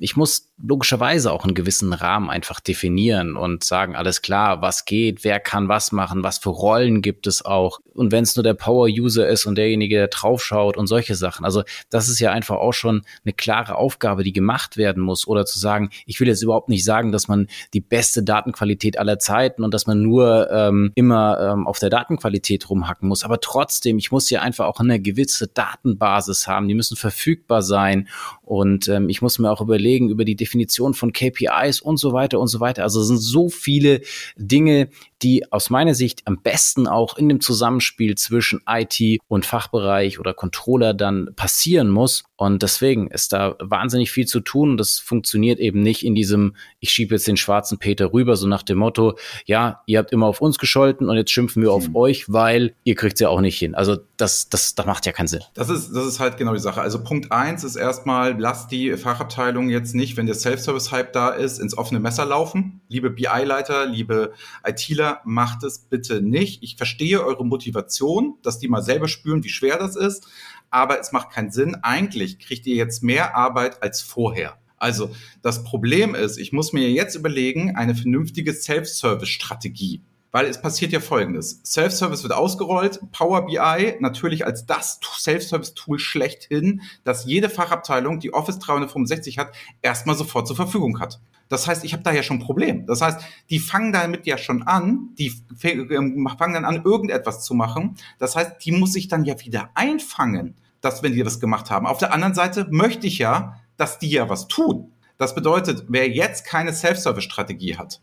ich 0.00 0.16
muss 0.16 0.48
logischerweise 0.60 1.32
auch 1.32 1.44
einen 1.44 1.54
gewissen 1.54 1.92
Rahmen 1.92 2.30
einfach 2.30 2.60
definieren 2.60 3.36
und 3.36 3.62
sagen, 3.64 3.94
alles 3.94 4.22
klar, 4.22 4.60
was 4.60 4.84
geht, 4.84 5.24
wer 5.24 5.40
kann 5.40 5.68
was 5.68 5.92
machen, 5.92 6.24
was 6.24 6.38
für 6.38 6.50
Rollen 6.50 7.00
gibt 7.00 7.26
es 7.26 7.44
auch. 7.44 7.80
Und 7.94 8.12
wenn 8.12 8.24
es 8.24 8.36
nur 8.36 8.42
der 8.42 8.54
Power-User 8.54 9.28
ist 9.28 9.46
und 9.46 9.56
derjenige, 9.56 9.96
der 9.96 10.08
draufschaut 10.08 10.76
und 10.76 10.86
solche 10.86 11.14
Sachen. 11.16 11.44
Also 11.44 11.62
das 11.90 12.08
ist 12.08 12.20
ja 12.20 12.30
einfach 12.30 12.56
auch 12.56 12.72
schon 12.72 13.02
eine 13.24 13.32
klare 13.32 13.74
Aufgabe, 13.76 14.22
die 14.22 14.32
gemacht 14.32 14.76
werden 14.76 15.02
muss. 15.02 15.26
Oder 15.26 15.46
zu 15.46 15.58
sagen, 15.58 15.90
ich 16.06 16.20
will 16.20 16.28
jetzt 16.28 16.42
überhaupt 16.42 16.68
nicht 16.68 16.84
sagen, 16.84 17.10
dass 17.10 17.26
man 17.26 17.48
die 17.74 17.80
beste 17.80 18.22
Datenqualität 18.22 18.98
aller 18.98 19.18
Zeiten 19.18 19.64
und 19.64 19.74
dass 19.74 19.86
man 19.86 20.00
nur 20.00 20.48
ähm, 20.50 20.92
immer 20.94 21.40
ähm, 21.40 21.66
auf 21.66 21.80
der 21.80 21.90
Datenqualität 21.90 22.70
rumhacken 22.70 23.08
muss. 23.08 23.24
Aber 23.24 23.40
trotzdem, 23.40 23.98
ich 23.98 24.12
muss 24.12 24.30
ja 24.30 24.42
einfach 24.42 24.66
auch 24.66 24.78
eine 24.78 25.00
gewisse 25.00 25.48
Datenbasis 25.48 26.46
haben. 26.46 26.68
Die 26.68 26.74
müssen 26.74 26.96
verfügbar 26.96 27.62
sein. 27.62 28.08
Und 28.42 28.88
ähm, 28.88 29.08
ich 29.08 29.22
muss 29.22 29.38
mir 29.38 29.50
auch 29.50 29.60
überlegen, 29.60 29.87
überlegen 29.88 30.10
über 30.10 30.24
die 30.24 30.36
Definition 30.36 30.94
von 30.94 31.12
KPIs 31.12 31.80
und 31.80 31.96
so 31.96 32.12
weiter 32.12 32.38
und 32.38 32.48
so 32.48 32.60
weiter. 32.60 32.82
Also 32.82 33.00
es 33.00 33.08
sind 33.08 33.18
so 33.18 33.48
viele 33.48 34.02
Dinge, 34.36 34.88
die 35.22 35.50
aus 35.52 35.70
meiner 35.70 35.94
Sicht 35.94 36.22
am 36.26 36.42
besten 36.42 36.86
auch 36.86 37.16
in 37.16 37.28
dem 37.28 37.40
Zusammenspiel 37.40 38.14
zwischen 38.16 38.62
IT 38.68 39.20
und 39.28 39.46
Fachbereich 39.46 40.20
oder 40.20 40.34
Controller 40.34 40.94
dann 40.94 41.30
passieren 41.34 41.90
muss. 41.90 42.24
Und 42.36 42.62
deswegen 42.62 43.08
ist 43.08 43.32
da 43.32 43.56
wahnsinnig 43.58 44.12
viel 44.12 44.26
zu 44.26 44.40
tun. 44.40 44.76
Das 44.76 45.00
funktioniert 45.00 45.58
eben 45.58 45.80
nicht 45.82 46.04
in 46.04 46.14
diesem, 46.14 46.54
ich 46.78 46.90
schiebe 46.90 47.16
jetzt 47.16 47.26
den 47.26 47.36
schwarzen 47.36 47.78
Peter 47.78 48.12
rüber, 48.12 48.36
so 48.36 48.46
nach 48.46 48.62
dem 48.62 48.78
Motto, 48.78 49.18
ja, 49.44 49.82
ihr 49.86 49.98
habt 49.98 50.12
immer 50.12 50.26
auf 50.26 50.40
uns 50.40 50.58
gescholten 50.58 51.08
und 51.08 51.16
jetzt 51.16 51.32
schimpfen 51.32 51.62
wir 51.62 51.72
auf 51.72 51.88
mhm. 51.88 51.96
euch, 51.96 52.32
weil 52.32 52.74
ihr 52.84 52.94
kriegt 52.94 53.14
es 53.14 53.20
ja 53.20 53.28
auch 53.28 53.40
nicht 53.40 53.58
hin. 53.58 53.74
Also 53.74 53.96
das, 54.16 54.48
das, 54.48 54.76
das 54.76 54.86
macht 54.86 55.04
ja 55.06 55.12
keinen 55.12 55.26
Sinn. 55.26 55.42
Das 55.54 55.68
ist, 55.68 55.92
das 55.92 56.06
ist 56.06 56.20
halt 56.20 56.36
genau 56.36 56.52
die 56.52 56.60
Sache. 56.60 56.80
Also 56.80 57.02
Punkt 57.02 57.32
eins 57.32 57.64
ist 57.64 57.74
erstmal, 57.74 58.38
lasst 58.38 58.70
die 58.70 58.96
Fachabteilung 58.96 59.68
jetzt 59.68 59.94
nicht, 59.94 60.16
wenn 60.16 60.26
der 60.26 60.36
Self-Service-Hype 60.36 61.12
da 61.12 61.30
ist, 61.30 61.58
ins 61.58 61.76
offene 61.76 61.98
Messer 61.98 62.24
laufen. 62.24 62.80
Liebe 62.88 63.10
BI-Leiter, 63.10 63.86
liebe 63.86 64.32
ITler, 64.64 65.07
macht 65.24 65.62
es 65.64 65.78
bitte 65.78 66.22
nicht. 66.22 66.62
Ich 66.62 66.76
verstehe 66.76 67.24
eure 67.24 67.44
Motivation, 67.44 68.34
dass 68.42 68.58
die 68.58 68.68
mal 68.68 68.82
selber 68.82 69.08
spüren, 69.08 69.44
wie 69.44 69.48
schwer 69.48 69.78
das 69.78 69.96
ist 69.96 70.28
aber 70.70 71.00
es 71.00 71.12
macht 71.12 71.30
keinen 71.30 71.50
Sinn. 71.50 71.76
Eigentlich 71.82 72.38
kriegt 72.38 72.66
ihr 72.66 72.76
jetzt 72.76 73.02
mehr 73.02 73.34
Arbeit 73.36 73.82
als 73.82 74.00
vorher. 74.00 74.58
Also 74.76 75.10
das 75.42 75.64
Problem 75.64 76.14
ist, 76.14 76.38
ich 76.38 76.52
muss 76.52 76.72
mir 76.72 76.90
jetzt 76.90 77.16
überlegen, 77.16 77.74
eine 77.74 77.94
vernünftige 77.94 78.52
Self-Service-Strategie. 78.52 80.02
Weil 80.38 80.46
es 80.46 80.62
passiert 80.62 80.92
ja 80.92 81.00
Folgendes. 81.00 81.60
Self-Service 81.64 82.22
wird 82.22 82.32
ausgerollt, 82.32 83.00
Power 83.10 83.44
BI 83.46 83.96
natürlich 83.98 84.46
als 84.46 84.66
das 84.66 85.00
Self-Service-Tool 85.18 85.98
schlechthin, 85.98 86.82
das 87.02 87.24
jede 87.24 87.50
Fachabteilung, 87.50 88.20
die 88.20 88.32
Office 88.32 88.60
365 88.60 89.36
hat, 89.36 89.52
erstmal 89.82 90.14
sofort 90.14 90.46
zur 90.46 90.54
Verfügung 90.54 91.00
hat. 91.00 91.18
Das 91.48 91.66
heißt, 91.66 91.82
ich 91.82 91.92
habe 91.92 92.04
da 92.04 92.12
ja 92.12 92.22
schon 92.22 92.36
ein 92.36 92.44
Problem. 92.44 92.86
Das 92.86 93.02
heißt, 93.02 93.20
die 93.50 93.58
fangen 93.58 93.92
damit 93.92 94.28
ja 94.28 94.38
schon 94.38 94.62
an, 94.62 95.08
die 95.18 95.34
ähm, 95.64 96.30
fangen 96.38 96.54
dann 96.54 96.64
an, 96.64 96.84
irgendetwas 96.84 97.42
zu 97.42 97.54
machen. 97.54 97.96
Das 98.20 98.36
heißt, 98.36 98.64
die 98.64 98.70
muss 98.70 98.94
ich 98.94 99.08
dann 99.08 99.24
ja 99.24 99.40
wieder 99.40 99.70
einfangen, 99.74 100.54
dass 100.80 101.02
wenn 101.02 101.14
die 101.14 101.24
das 101.24 101.40
gemacht 101.40 101.68
haben. 101.68 101.84
Auf 101.84 101.98
der 101.98 102.12
anderen 102.12 102.34
Seite 102.34 102.68
möchte 102.70 103.08
ich 103.08 103.18
ja, 103.18 103.58
dass 103.76 103.98
die 103.98 104.10
ja 104.10 104.28
was 104.28 104.46
tun. 104.46 104.92
Das 105.16 105.34
bedeutet, 105.34 105.86
wer 105.88 106.08
jetzt 106.08 106.46
keine 106.46 106.72
Self-Service-Strategie 106.72 107.76
hat, 107.76 108.00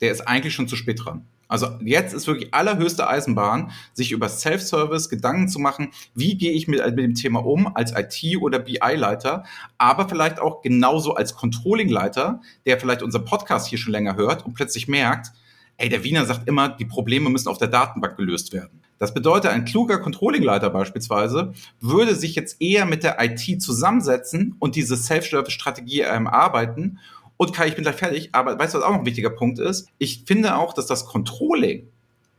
der 0.00 0.10
ist 0.10 0.22
eigentlich 0.22 0.52
schon 0.52 0.66
zu 0.66 0.74
spät 0.74 1.04
dran. 1.04 1.26
Also 1.50 1.66
jetzt 1.84 2.14
ist 2.14 2.28
wirklich 2.28 2.54
allerhöchste 2.54 3.08
Eisenbahn, 3.08 3.72
sich 3.92 4.12
über 4.12 4.28
Self-Service 4.28 5.08
Gedanken 5.08 5.48
zu 5.48 5.58
machen, 5.58 5.88
wie 6.14 6.38
gehe 6.38 6.52
ich 6.52 6.68
mit, 6.68 6.80
mit 6.80 6.98
dem 6.98 7.14
Thema 7.14 7.44
um 7.44 7.74
als 7.74 7.92
IT- 7.92 8.40
oder 8.40 8.60
BI-Leiter, 8.60 9.44
aber 9.76 10.08
vielleicht 10.08 10.38
auch 10.38 10.62
genauso 10.62 11.14
als 11.14 11.34
Controlling-Leiter, 11.34 12.40
der 12.66 12.78
vielleicht 12.78 13.02
unseren 13.02 13.24
Podcast 13.24 13.66
hier 13.66 13.78
schon 13.78 13.92
länger 13.92 14.14
hört 14.14 14.46
und 14.46 14.54
plötzlich 14.54 14.86
merkt, 14.86 15.32
ey, 15.76 15.88
der 15.88 16.04
Wiener 16.04 16.24
sagt 16.24 16.46
immer, 16.46 16.68
die 16.68 16.84
Probleme 16.84 17.30
müssen 17.30 17.48
auf 17.48 17.58
der 17.58 17.68
Datenbank 17.68 18.16
gelöst 18.16 18.52
werden. 18.52 18.80
Das 18.98 19.12
bedeutet, 19.12 19.50
ein 19.50 19.64
kluger 19.64 19.98
Controlling-Leiter 19.98 20.70
beispielsweise 20.70 21.52
würde 21.80 22.14
sich 22.14 22.34
jetzt 22.34 22.60
eher 22.60 22.84
mit 22.84 23.02
der 23.02 23.16
IT 23.18 23.60
zusammensetzen 23.60 24.54
und 24.58 24.76
diese 24.76 24.96
Self-Service-Strategie 24.96 26.02
ähm, 26.02 26.26
arbeiten 26.26 26.98
und 27.40 27.54
Kai, 27.54 27.68
ich 27.68 27.74
bin 27.74 27.84
gleich 27.84 27.96
fertig, 27.96 28.28
aber 28.32 28.58
weißt 28.58 28.74
du, 28.74 28.78
was 28.78 28.84
auch 28.84 28.90
noch 28.90 28.98
ein 28.98 29.06
wichtiger 29.06 29.30
Punkt 29.30 29.58
ist? 29.58 29.88
Ich 29.96 30.24
finde 30.26 30.58
auch, 30.58 30.74
dass 30.74 30.84
das 30.84 31.06
Controlling 31.06 31.88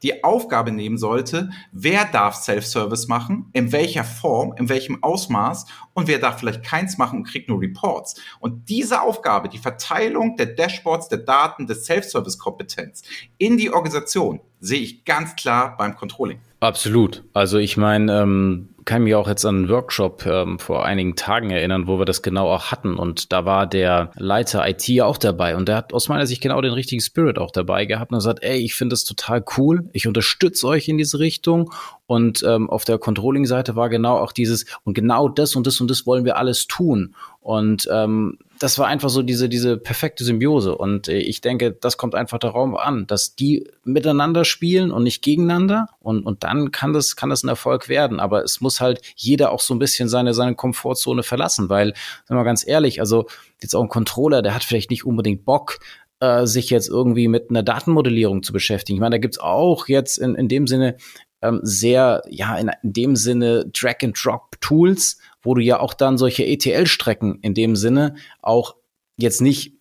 die 0.04 0.24
Aufgabe 0.24 0.72
nehmen 0.72 1.00
sollte, 1.00 1.50
wer 1.72 2.06
darf 2.06 2.36
Self-Service 2.36 3.08
machen, 3.08 3.48
in 3.54 3.72
welcher 3.72 4.04
Form, 4.04 4.54
in 4.58 4.70
welchem 4.70 5.02
Ausmaß 5.02 5.66
und 5.96 6.08
wer 6.08 6.20
darf 6.20 6.38
vielleicht 6.38 6.62
keins 6.62 7.00
machen 7.00 7.18
und 7.18 7.24
kriegt 7.26 7.50
nur 7.50 7.60
Reports. 7.60 8.22
Und 8.40 8.70
diese 8.70 9.02
Aufgabe, 9.02 9.50
die 9.50 9.58
Verteilung 9.58 10.38
der 10.38 10.46
Dashboards, 10.46 11.10
der 11.10 11.18
Daten, 11.18 11.66
der 11.66 11.78
Self-Service-Kompetenz 11.78 13.02
in 13.40 13.58
die 13.58 13.74
Organisation, 13.74 14.40
sehe 14.60 14.82
ich 14.82 15.04
ganz 15.04 15.36
klar 15.36 15.78
beim 15.78 15.96
Controlling. 15.96 16.40
Absolut. 16.60 17.24
Also 17.34 17.58
ich 17.58 17.76
meine, 17.76 18.22
ähm, 18.22 18.70
kann 18.86 19.04
mich 19.04 19.16
auch 19.16 19.28
jetzt 19.28 19.46
an 19.46 19.56
einen 19.56 19.70
Workshop 19.70 20.26
ähm, 20.26 20.60
vor 20.60 20.86
einigen 20.86 21.16
Tagen 21.16 21.50
erinnern, 21.50 21.88
wo 21.88 22.00
wir 22.00 22.06
das 22.06 22.22
genau 22.22 22.50
auch 22.50 22.72
hatten. 22.72 22.96
Und 22.96 23.32
da 23.32 23.46
war 23.46 23.68
der 23.68 24.12
Leiter 24.16 24.68
IT 24.68 25.02
auch 25.02 25.18
dabei. 25.18 25.56
Und 25.56 25.68
der 25.68 25.78
hat 25.78 25.94
aus 25.94 26.10
meiner 26.10 26.26
Sicht 26.26 26.42
genau 26.42 26.62
den 26.62 26.74
richtigen 26.74 27.02
Spirit 27.02 27.38
auch 27.38 27.52
dabei 27.52 27.86
gehabt 27.86 28.12
und 28.12 28.18
gesagt, 28.18 28.44
ey, 28.44 28.60
ich 28.60 28.76
finde 28.76 28.94
das 28.94 29.04
total 29.04 29.44
cool. 29.58 29.90
Ich 29.94 30.08
unterstütze 30.08 30.68
euch 30.68 30.88
in 30.88 30.98
diese 30.98 31.20
Richtung. 31.20 31.72
Und 32.08 32.44
ähm, 32.48 32.70
auf 32.70 32.84
der 32.84 32.98
Controlling-Seite 32.98 33.76
war 33.76 33.90
genau 33.90 34.18
auch 34.18 34.32
dieses, 34.32 34.66
und 34.84 34.94
genau 34.94 35.30
das 35.30 35.56
und 35.56 35.68
das 35.68 35.80
und 35.80 35.90
das 35.90 36.06
wollen 36.06 36.26
wir 36.26 36.38
alles 36.38 36.68
tun. 36.68 37.16
Und 37.40 37.88
ähm, 37.92 38.38
das 38.62 38.78
war 38.78 38.86
einfach 38.86 39.10
so 39.10 39.24
diese, 39.24 39.50
diese 39.50 39.76
perfekte 39.76 40.24
Symbiose. 40.24 40.78
Und 40.78 41.08
äh, 41.08 41.18
ich 41.18 41.42
denke, 41.42 41.72
das 41.72 41.98
kommt 41.98 42.14
einfach 42.14 42.38
darauf 42.38 42.78
an, 42.80 43.08
dass 43.08 43.36
die 43.36 43.68
miteinander 43.84 44.46
spielen 44.46 44.92
und 44.92 45.02
nicht 45.02 45.24
gegeneinander. 45.24 45.88
Und, 46.00 46.24
und 46.28 46.44
dann 46.44 46.70
kann 46.70 46.94
das, 46.94 47.16
kann 47.16 47.32
das 47.32 47.44
ein 47.44 47.48
Erfolg 47.48 47.90
werden. 47.90 48.20
Aber 48.20 48.44
es 48.44 48.62
muss 48.62 48.80
halt 48.80 49.02
jeder 49.16 49.52
auch 49.52 49.62
so 49.62 49.74
ein 49.74 49.80
bisschen 49.80 50.10
seine, 50.10 50.36
seine 50.36 50.54
Komfortzone 50.54 51.24
verlassen, 51.24 51.70
weil, 51.70 51.96
sagen 52.26 52.40
wir 52.40 52.44
ganz 52.44 52.66
ehrlich, 52.66 53.00
also 53.00 53.26
jetzt 53.60 53.76
auch 53.76 53.82
ein 53.82 53.90
Controller, 53.90 54.44
der 54.44 54.54
hat 54.54 54.64
vielleicht 54.64 54.92
nicht 54.92 55.08
unbedingt 55.08 55.44
Bock, 55.44 55.80
äh, 56.20 56.46
sich 56.46 56.70
jetzt 56.70 56.88
irgendwie 56.88 57.28
mit 57.28 57.50
einer 57.50 57.64
Datenmodellierung 57.64 58.44
zu 58.44 58.54
beschäftigen. 58.54 58.98
Ich 58.98 59.02
meine, 59.02 59.16
da 59.16 59.20
gibt's 59.20 59.40
auch 59.40 59.88
jetzt 59.88 60.20
in, 60.20 60.36
in 60.36 60.48
dem 60.48 60.68
Sinne 60.68 60.98
ähm, 61.42 61.62
sehr, 61.64 62.22
ja, 62.30 62.56
in, 62.58 62.70
in 62.84 62.94
dem 62.94 63.16
Sinne 63.16 63.66
Drag-and-Drop-Tools, 63.74 65.18
wo 65.42 65.56
du 65.56 65.62
ja 65.62 65.80
auch 65.80 65.94
dann 65.94 66.18
solche 66.18 66.46
ETL-Strecken 66.46 67.40
in 67.42 67.54
dem 67.54 67.76
Sinne 67.76 68.16
auch 68.42 68.76
jetzt 69.18 69.42
nicht 69.42 69.74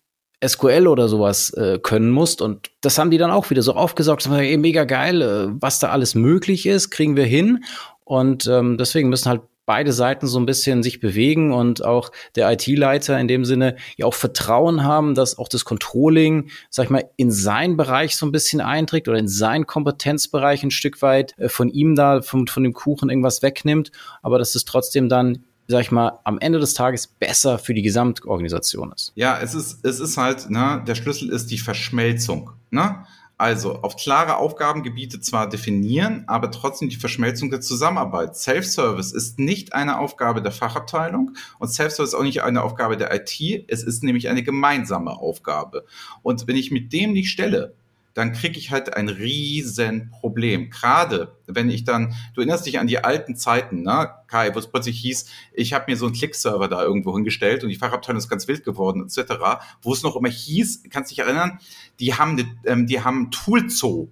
SQL 0.45 0.87
oder 0.87 1.07
sowas 1.07 1.51
äh, 1.53 1.79
können 1.81 2.09
musst. 2.09 2.41
Und 2.41 2.71
das 2.81 2.97
haben 2.97 3.11
die 3.11 3.17
dann 3.17 3.31
auch 3.31 3.49
wieder 3.49 3.61
so 3.61 3.73
aufgesaugt. 3.73 4.25
Das 4.25 4.31
war 4.31 4.41
eh 4.41 4.57
mega 4.57 4.85
geil, 4.85 5.21
äh, 5.21 5.47
was 5.61 5.79
da 5.79 5.89
alles 5.89 6.15
möglich 6.15 6.65
ist, 6.65 6.89
kriegen 6.89 7.15
wir 7.15 7.25
hin. 7.25 7.63
Und 8.03 8.47
ähm, 8.47 8.77
deswegen 8.77 9.09
müssen 9.09 9.29
halt 9.29 9.41
beide 9.67 9.93
Seiten 9.93 10.27
so 10.27 10.39
ein 10.39 10.45
bisschen 10.45 10.83
sich 10.83 10.99
bewegen 10.99 11.53
und 11.53 11.85
auch 11.85 12.11
der 12.35 12.51
IT-Leiter 12.51 13.17
in 13.19 13.27
dem 13.27 13.45
Sinne 13.45 13.77
ja 13.95 14.05
auch 14.05 14.13
Vertrauen 14.13 14.83
haben, 14.83 15.13
dass 15.13 15.37
auch 15.37 15.47
das 15.47 15.63
Controlling, 15.63 16.49
sag 16.69 16.85
ich 16.85 16.89
mal, 16.89 17.09
in 17.15 17.31
seinen 17.31 17.77
Bereich 17.77 18.17
so 18.17 18.25
ein 18.25 18.31
bisschen 18.31 18.59
einträgt 18.59 19.07
oder 19.07 19.19
in 19.19 19.27
seinen 19.27 19.67
Kompetenzbereich 19.67 20.63
ein 20.63 20.71
Stück 20.71 21.01
weit 21.01 21.37
äh, 21.37 21.47
von 21.47 21.69
ihm 21.69 21.95
da, 21.95 22.21
von, 22.21 22.47
von 22.47 22.63
dem 22.63 22.73
Kuchen 22.73 23.09
irgendwas 23.09 23.43
wegnimmt, 23.43 23.91
aber 24.23 24.39
dass 24.39 24.55
es 24.55 24.65
trotzdem 24.65 25.07
dann 25.07 25.45
sag 25.71 25.81
ich 25.81 25.91
mal, 25.91 26.19
am 26.23 26.37
Ende 26.39 26.59
des 26.59 26.73
Tages 26.73 27.07
besser 27.07 27.57
für 27.57 27.73
die 27.73 27.81
Gesamtorganisation 27.81 28.91
ist. 28.91 29.11
Ja, 29.15 29.39
es 29.39 29.55
ist, 29.55 29.83
es 29.83 29.99
ist 29.99 30.17
halt, 30.17 30.49
ne, 30.49 30.83
der 30.87 30.95
Schlüssel 30.95 31.29
ist 31.29 31.49
die 31.51 31.57
Verschmelzung. 31.57 32.51
Ne? 32.69 33.03
Also 33.41 33.81
auf 33.81 33.95
klare 33.95 34.37
Aufgabengebiete 34.37 35.19
zwar 35.19 35.49
definieren, 35.49 36.25
aber 36.27 36.51
trotzdem 36.51 36.89
die 36.89 36.95
Verschmelzung 36.95 37.49
der 37.49 37.59
Zusammenarbeit. 37.59 38.35
Self-Service 38.35 39.13
ist 39.13 39.39
nicht 39.39 39.73
eine 39.73 39.97
Aufgabe 39.97 40.43
der 40.43 40.51
Fachabteilung 40.51 41.31
und 41.57 41.69
Self-Service 41.69 42.13
ist 42.13 42.19
auch 42.19 42.23
nicht 42.23 42.43
eine 42.43 42.61
Aufgabe 42.61 42.97
der 42.97 43.11
IT. 43.15 43.65
Es 43.67 43.81
ist 43.81 44.03
nämlich 44.03 44.29
eine 44.29 44.43
gemeinsame 44.43 45.09
Aufgabe. 45.09 45.85
Und 46.21 46.47
wenn 46.47 46.55
ich 46.55 46.69
mit 46.69 46.93
dem 46.93 47.13
nicht 47.13 47.31
stelle, 47.31 47.73
dann 48.13 48.33
kriege 48.33 48.57
ich 48.57 48.71
halt 48.71 48.95
ein 48.95 49.09
Riesenproblem. 49.09 50.69
Gerade 50.69 51.35
wenn 51.47 51.69
ich 51.69 51.83
dann, 51.83 52.13
du 52.33 52.41
erinnerst 52.41 52.65
dich 52.65 52.79
an 52.79 52.87
die 52.87 53.03
alten 53.03 53.35
Zeiten, 53.35 53.83
ne, 53.83 54.11
Kai, 54.27 54.53
wo 54.53 54.59
es 54.59 54.67
plötzlich 54.67 54.99
hieß, 54.99 55.25
ich 55.53 55.73
habe 55.73 55.85
mir 55.87 55.97
so 55.97 56.05
einen 56.05 56.15
Click-Server 56.15 56.67
da 56.67 56.83
irgendwo 56.83 57.13
hingestellt 57.13 57.63
und 57.63 57.69
die 57.69 57.75
Fachabteilung 57.75 58.19
ist 58.19 58.29
ganz 58.29 58.47
wild 58.47 58.63
geworden, 58.63 59.03
etc., 59.03 59.33
wo 59.81 59.93
es 59.93 60.03
noch 60.03 60.15
immer 60.15 60.29
hieß, 60.29 60.83
kannst 60.89 61.11
dich 61.11 61.19
erinnern, 61.19 61.59
die 61.99 62.13
haben, 62.13 62.57
ähm, 62.65 62.87
die 62.87 63.01
haben 63.01 63.31
Tool-Zoo 63.31 64.09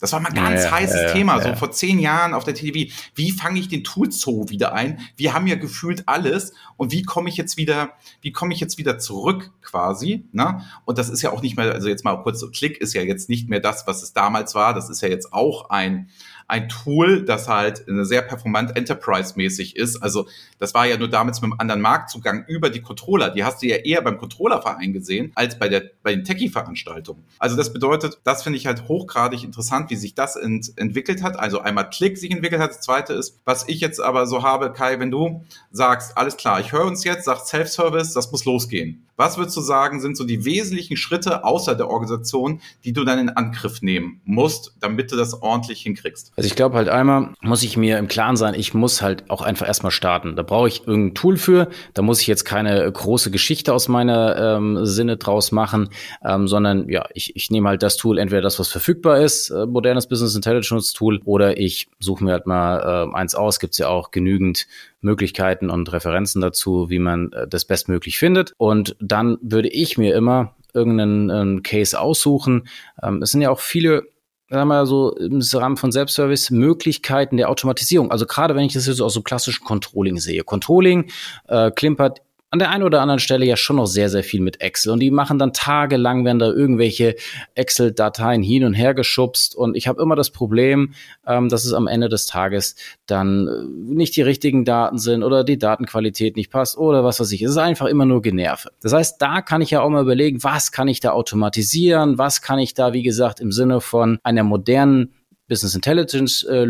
das 0.00 0.12
war 0.12 0.20
mal 0.20 0.30
ein 0.30 0.34
ganz 0.34 0.64
ja, 0.64 0.70
heißes 0.70 1.02
ja, 1.02 1.12
Thema, 1.12 1.40
so 1.42 1.54
vor 1.54 1.70
zehn 1.70 1.98
Jahren 1.98 2.32
auf 2.32 2.44
der 2.44 2.54
TV. 2.54 2.90
Wie 3.14 3.30
fange 3.32 3.60
ich 3.60 3.68
den 3.68 3.84
Tool-Zoo 3.84 4.48
wieder 4.48 4.72
ein? 4.72 4.98
Wir 5.16 5.34
haben 5.34 5.46
ja 5.46 5.56
gefühlt 5.56 6.08
alles 6.08 6.54
und 6.76 6.90
wie 6.90 7.02
komme 7.02 7.28
ich 7.28 7.36
jetzt 7.36 7.58
wieder, 7.58 7.90
wie 8.22 8.32
komme 8.32 8.54
ich 8.54 8.60
jetzt 8.60 8.78
wieder 8.78 8.98
zurück 8.98 9.50
quasi? 9.60 10.24
Ne? 10.32 10.64
Und 10.86 10.98
das 10.98 11.10
ist 11.10 11.20
ja 11.20 11.30
auch 11.32 11.42
nicht 11.42 11.56
mehr, 11.56 11.72
also 11.72 11.88
jetzt 11.88 12.04
mal 12.04 12.16
kurz 12.22 12.40
so, 12.40 12.50
Klick 12.50 12.78
ist 12.78 12.94
ja 12.94 13.02
jetzt 13.02 13.28
nicht 13.28 13.48
mehr 13.50 13.60
das, 13.60 13.86
was 13.86 14.02
es 14.02 14.14
damals 14.14 14.54
war. 14.54 14.72
Das 14.72 14.88
ist 14.88 15.02
ja 15.02 15.08
jetzt 15.08 15.34
auch 15.34 15.68
ein, 15.68 16.08
ein 16.50 16.68
Tool, 16.68 17.24
das 17.24 17.48
halt 17.48 17.84
sehr 17.86 18.22
performant 18.22 18.76
Enterprise-mäßig 18.76 19.76
ist. 19.76 20.02
Also 20.02 20.26
das 20.58 20.74
war 20.74 20.84
ja 20.86 20.96
nur 20.96 21.08
damals 21.08 21.40
mit 21.40 21.50
einem 21.50 21.60
anderen 21.60 21.80
Marktzugang 21.80 22.44
über 22.48 22.70
die 22.70 22.82
Controller. 22.82 23.30
Die 23.30 23.44
hast 23.44 23.62
du 23.62 23.68
ja 23.68 23.76
eher 23.76 24.02
beim 24.02 24.18
Controllerverein 24.18 24.92
gesehen 24.92 25.30
als 25.36 25.58
bei, 25.58 25.68
der, 25.68 25.84
bei 26.02 26.14
den 26.14 26.24
Techie-Veranstaltungen. 26.24 27.24
Also 27.38 27.56
das 27.56 27.72
bedeutet, 27.72 28.18
das 28.24 28.42
finde 28.42 28.58
ich 28.58 28.66
halt 28.66 28.88
hochgradig 28.88 29.44
interessant, 29.44 29.90
wie 29.90 29.96
sich 29.96 30.14
das 30.14 30.36
ent 30.36 30.72
entwickelt 30.76 31.22
hat. 31.22 31.38
Also 31.38 31.60
einmal 31.60 31.88
Klick 31.88 32.18
sich 32.18 32.32
entwickelt 32.32 32.60
hat. 32.60 32.70
Das 32.70 32.80
zweite 32.80 33.12
ist, 33.12 33.38
was 33.44 33.68
ich 33.68 33.80
jetzt 33.80 34.00
aber 34.00 34.26
so 34.26 34.42
habe, 34.42 34.72
Kai, 34.72 34.98
wenn 34.98 35.10
du 35.10 35.44
sagst, 35.70 36.18
alles 36.18 36.36
klar, 36.36 36.60
ich 36.60 36.72
höre 36.72 36.84
uns 36.84 37.04
jetzt, 37.04 37.24
sagt 37.24 37.46
Self-Service, 37.46 38.12
das 38.12 38.32
muss 38.32 38.44
losgehen. 38.44 39.06
Was 39.20 39.36
würdest 39.36 39.54
du 39.54 39.60
sagen, 39.60 40.00
sind 40.00 40.16
so 40.16 40.24
die 40.24 40.46
wesentlichen 40.46 40.96
Schritte 40.96 41.44
außer 41.44 41.74
der 41.74 41.90
Organisation, 41.90 42.62
die 42.84 42.94
du 42.94 43.04
dann 43.04 43.18
in 43.18 43.28
Angriff 43.28 43.82
nehmen 43.82 44.22
musst, 44.24 44.72
damit 44.80 45.12
du 45.12 45.16
das 45.16 45.42
ordentlich 45.42 45.82
hinkriegst? 45.82 46.32
Also 46.40 46.48
ich 46.48 46.56
glaube 46.56 46.78
halt 46.78 46.88
einmal, 46.88 47.34
muss 47.42 47.62
ich 47.62 47.76
mir 47.76 47.98
im 47.98 48.08
Klaren 48.08 48.34
sein, 48.34 48.54
ich 48.54 48.72
muss 48.72 49.02
halt 49.02 49.28
auch 49.28 49.42
einfach 49.42 49.66
erstmal 49.66 49.90
starten. 49.90 50.36
Da 50.36 50.42
brauche 50.42 50.68
ich 50.68 50.86
irgendein 50.86 51.14
Tool 51.14 51.36
für. 51.36 51.68
Da 51.92 52.00
muss 52.00 52.22
ich 52.22 52.26
jetzt 52.28 52.46
keine 52.46 52.90
große 52.90 53.30
Geschichte 53.30 53.74
aus 53.74 53.88
meiner 53.88 54.56
ähm, 54.56 54.86
Sinne 54.86 55.18
draus 55.18 55.52
machen, 55.52 55.90
ähm, 56.24 56.48
sondern 56.48 56.88
ja, 56.88 57.04
ich, 57.12 57.36
ich 57.36 57.50
nehme 57.50 57.68
halt 57.68 57.82
das 57.82 57.98
Tool, 57.98 58.16
entweder 58.16 58.40
das, 58.40 58.58
was 58.58 58.68
verfügbar 58.68 59.20
ist, 59.20 59.50
äh, 59.50 59.66
modernes 59.66 60.06
Business 60.06 60.34
Intelligence 60.34 60.94
Tool, 60.94 61.20
oder 61.26 61.58
ich 61.58 61.90
suche 61.98 62.24
mir 62.24 62.32
halt 62.32 62.46
mal 62.46 63.10
äh, 63.12 63.14
eins 63.14 63.34
aus. 63.34 63.60
Gibt 63.60 63.74
es 63.74 63.78
ja 63.78 63.88
auch 63.88 64.10
genügend 64.10 64.66
Möglichkeiten 65.02 65.68
und 65.68 65.92
Referenzen 65.92 66.40
dazu, 66.40 66.88
wie 66.88 67.00
man 67.00 67.32
äh, 67.32 67.48
das 67.48 67.66
bestmöglich 67.66 68.18
findet. 68.18 68.54
Und 68.56 68.96
dann 68.98 69.36
würde 69.42 69.68
ich 69.68 69.98
mir 69.98 70.14
immer 70.14 70.54
irgendeinen 70.72 71.28
ähm, 71.28 71.62
Case 71.62 72.00
aussuchen. 72.00 72.66
Ähm, 73.02 73.20
es 73.20 73.32
sind 73.32 73.42
ja 73.42 73.50
auch 73.50 73.60
viele 73.60 74.06
sagen 74.50 74.68
wir 74.68 74.84
so 74.84 75.14
im 75.16 75.40
Rahmen 75.40 75.76
von 75.76 75.92
Selbstservice 75.92 76.50
Möglichkeiten 76.50 77.36
der 77.36 77.48
Automatisierung. 77.48 78.10
Also 78.10 78.26
gerade 78.26 78.54
wenn 78.56 78.64
ich 78.64 78.72
das 78.72 78.86
jetzt 78.86 79.00
aus 79.00 79.14
so 79.14 79.22
klassischen 79.22 79.64
Controlling 79.64 80.18
sehe. 80.18 80.42
Controlling 80.42 81.10
äh, 81.48 81.70
klimpert 81.70 82.20
an 82.50 82.58
der 82.58 82.70
einen 82.70 82.82
oder 82.82 83.00
anderen 83.00 83.20
Stelle 83.20 83.46
ja 83.46 83.56
schon 83.56 83.76
noch 83.76 83.86
sehr, 83.86 84.08
sehr 84.08 84.24
viel 84.24 84.40
mit 84.40 84.60
Excel. 84.60 84.92
Und 84.92 85.00
die 85.00 85.12
machen 85.12 85.38
dann 85.38 85.52
tagelang, 85.52 86.24
wenn 86.24 86.40
da 86.40 86.46
irgendwelche 86.46 87.14
Excel-Dateien 87.54 88.42
hin 88.42 88.64
und 88.64 88.74
her 88.74 88.92
geschubst. 88.92 89.54
Und 89.54 89.76
ich 89.76 89.86
habe 89.86 90.02
immer 90.02 90.16
das 90.16 90.30
Problem, 90.30 90.94
ähm, 91.26 91.48
dass 91.48 91.64
es 91.64 91.72
am 91.72 91.86
Ende 91.86 92.08
des 92.08 92.26
Tages 92.26 92.74
dann 93.06 93.46
äh, 93.46 93.94
nicht 93.94 94.16
die 94.16 94.22
richtigen 94.22 94.64
Daten 94.64 94.98
sind 94.98 95.22
oder 95.22 95.44
die 95.44 95.58
Datenqualität 95.58 96.34
nicht 96.34 96.50
passt 96.50 96.76
oder 96.76 97.04
was 97.04 97.20
weiß 97.20 97.30
ich. 97.30 97.42
Es 97.42 97.52
ist 97.52 97.56
einfach 97.56 97.86
immer 97.86 98.04
nur 98.04 98.20
Generve. 98.20 98.70
Das 98.82 98.92
heißt, 98.92 99.22
da 99.22 99.42
kann 99.42 99.62
ich 99.62 99.70
ja 99.70 99.82
auch 99.82 99.88
mal 99.88 100.02
überlegen, 100.02 100.42
was 100.42 100.72
kann 100.72 100.88
ich 100.88 100.98
da 100.98 101.12
automatisieren? 101.12 102.18
Was 102.18 102.42
kann 102.42 102.58
ich 102.58 102.74
da, 102.74 102.92
wie 102.92 103.04
gesagt, 103.04 103.38
im 103.38 103.52
Sinne 103.52 103.80
von 103.80 104.18
einer 104.24 104.42
modernen 104.42 105.14
Business 105.50 105.74
Intelligence 105.74 106.44
äh, 106.44 106.64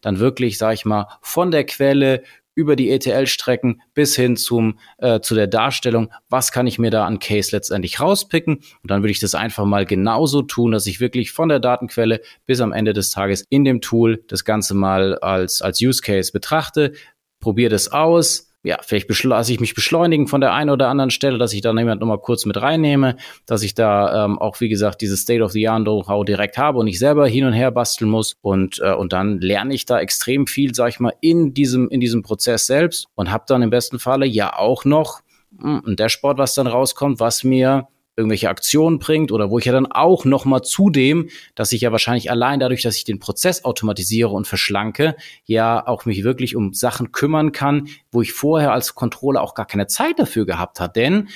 dann 0.00 0.18
wirklich, 0.18 0.56
sage 0.56 0.74
ich 0.74 0.84
mal, 0.84 1.08
von 1.20 1.50
der 1.50 1.64
Quelle 1.64 2.22
über 2.54 2.76
die 2.76 2.90
ETL-Strecken 2.90 3.82
bis 3.94 4.16
hin 4.16 4.36
zum, 4.36 4.78
äh, 4.98 5.20
zu 5.20 5.34
der 5.34 5.46
Darstellung, 5.46 6.12
was 6.28 6.52
kann 6.52 6.66
ich 6.66 6.78
mir 6.78 6.90
da 6.90 7.06
an 7.06 7.18
Case 7.18 7.54
letztendlich 7.54 8.00
rauspicken. 8.00 8.56
Und 8.56 8.90
dann 8.90 9.02
würde 9.02 9.12
ich 9.12 9.20
das 9.20 9.34
einfach 9.34 9.64
mal 9.64 9.86
genauso 9.86 10.42
tun, 10.42 10.72
dass 10.72 10.86
ich 10.86 11.00
wirklich 11.00 11.32
von 11.32 11.48
der 11.48 11.60
Datenquelle 11.60 12.20
bis 12.46 12.60
am 12.60 12.72
Ende 12.72 12.92
des 12.92 13.10
Tages 13.10 13.42
in 13.48 13.64
dem 13.64 13.80
Tool 13.80 14.22
das 14.28 14.44
Ganze 14.44 14.74
mal 14.74 15.18
als, 15.18 15.62
als 15.62 15.80
Use 15.80 16.02
Case 16.02 16.32
betrachte, 16.32 16.92
probiere 17.40 17.70
das 17.70 17.90
aus, 17.90 18.51
ja, 18.64 18.78
vielleicht 18.80 19.24
lasse 19.24 19.52
ich 19.52 19.60
mich 19.60 19.74
beschleunigen 19.74 20.28
von 20.28 20.40
der 20.40 20.52
einen 20.52 20.70
oder 20.70 20.88
anderen 20.88 21.10
Stelle, 21.10 21.36
dass 21.36 21.52
ich 21.52 21.62
da 21.62 21.72
jemand 21.72 22.00
nochmal 22.00 22.18
kurz 22.18 22.46
mit 22.46 22.60
reinnehme, 22.60 23.16
dass 23.44 23.62
ich 23.64 23.74
da 23.74 24.24
ähm, 24.24 24.38
auch, 24.38 24.60
wie 24.60 24.68
gesagt, 24.68 25.00
dieses 25.00 25.22
State 25.22 25.42
of 25.42 25.50
the 25.50 25.68
Art 25.68 25.82
Know-how 25.82 26.24
direkt 26.24 26.58
habe 26.58 26.78
und 26.78 26.86
ich 26.86 26.98
selber 26.98 27.26
hin 27.26 27.44
und 27.44 27.54
her 27.54 27.72
basteln 27.72 28.08
muss. 28.08 28.36
Und, 28.40 28.80
äh, 28.80 28.92
und 28.92 29.12
dann 29.12 29.40
lerne 29.40 29.74
ich 29.74 29.84
da 29.84 29.98
extrem 29.98 30.46
viel, 30.46 30.74
sag 30.74 30.90
ich 30.90 31.00
mal, 31.00 31.12
in 31.20 31.54
diesem, 31.54 31.88
in 31.88 32.00
diesem 32.00 32.22
Prozess 32.22 32.66
selbst 32.66 33.06
und 33.16 33.32
habe 33.32 33.44
dann 33.48 33.62
im 33.62 33.70
besten 33.70 33.98
Falle 33.98 34.26
ja 34.26 34.56
auch 34.56 34.84
noch 34.84 35.22
mh, 35.58 35.80
hm, 35.80 35.82
ein 35.86 35.96
Dashboard, 35.96 36.38
was 36.38 36.54
dann 36.54 36.68
rauskommt, 36.68 37.18
was 37.18 37.42
mir 37.42 37.88
irgendwelche 38.16 38.48
Aktionen 38.48 38.98
bringt 38.98 39.32
oder 39.32 39.50
wo 39.50 39.58
ich 39.58 39.64
ja 39.64 39.72
dann 39.72 39.90
auch 39.90 40.24
noch 40.24 40.44
mal 40.44 40.62
zudem, 40.62 41.28
dass 41.54 41.72
ich 41.72 41.80
ja 41.80 41.92
wahrscheinlich 41.92 42.30
allein 42.30 42.60
dadurch, 42.60 42.82
dass 42.82 42.96
ich 42.96 43.04
den 43.04 43.18
Prozess 43.18 43.64
automatisiere 43.64 44.30
und 44.30 44.46
verschlanke, 44.46 45.16
ja 45.44 45.86
auch 45.86 46.04
mich 46.04 46.22
wirklich 46.24 46.54
um 46.56 46.74
Sachen 46.74 47.12
kümmern 47.12 47.52
kann, 47.52 47.88
wo 48.10 48.22
ich 48.22 48.32
vorher 48.32 48.72
als 48.72 48.94
Controller 48.94 49.42
auch 49.42 49.54
gar 49.54 49.66
keine 49.66 49.86
Zeit 49.86 50.18
dafür 50.18 50.44
gehabt 50.44 50.80
habe. 50.80 50.92
Denn 50.92 51.28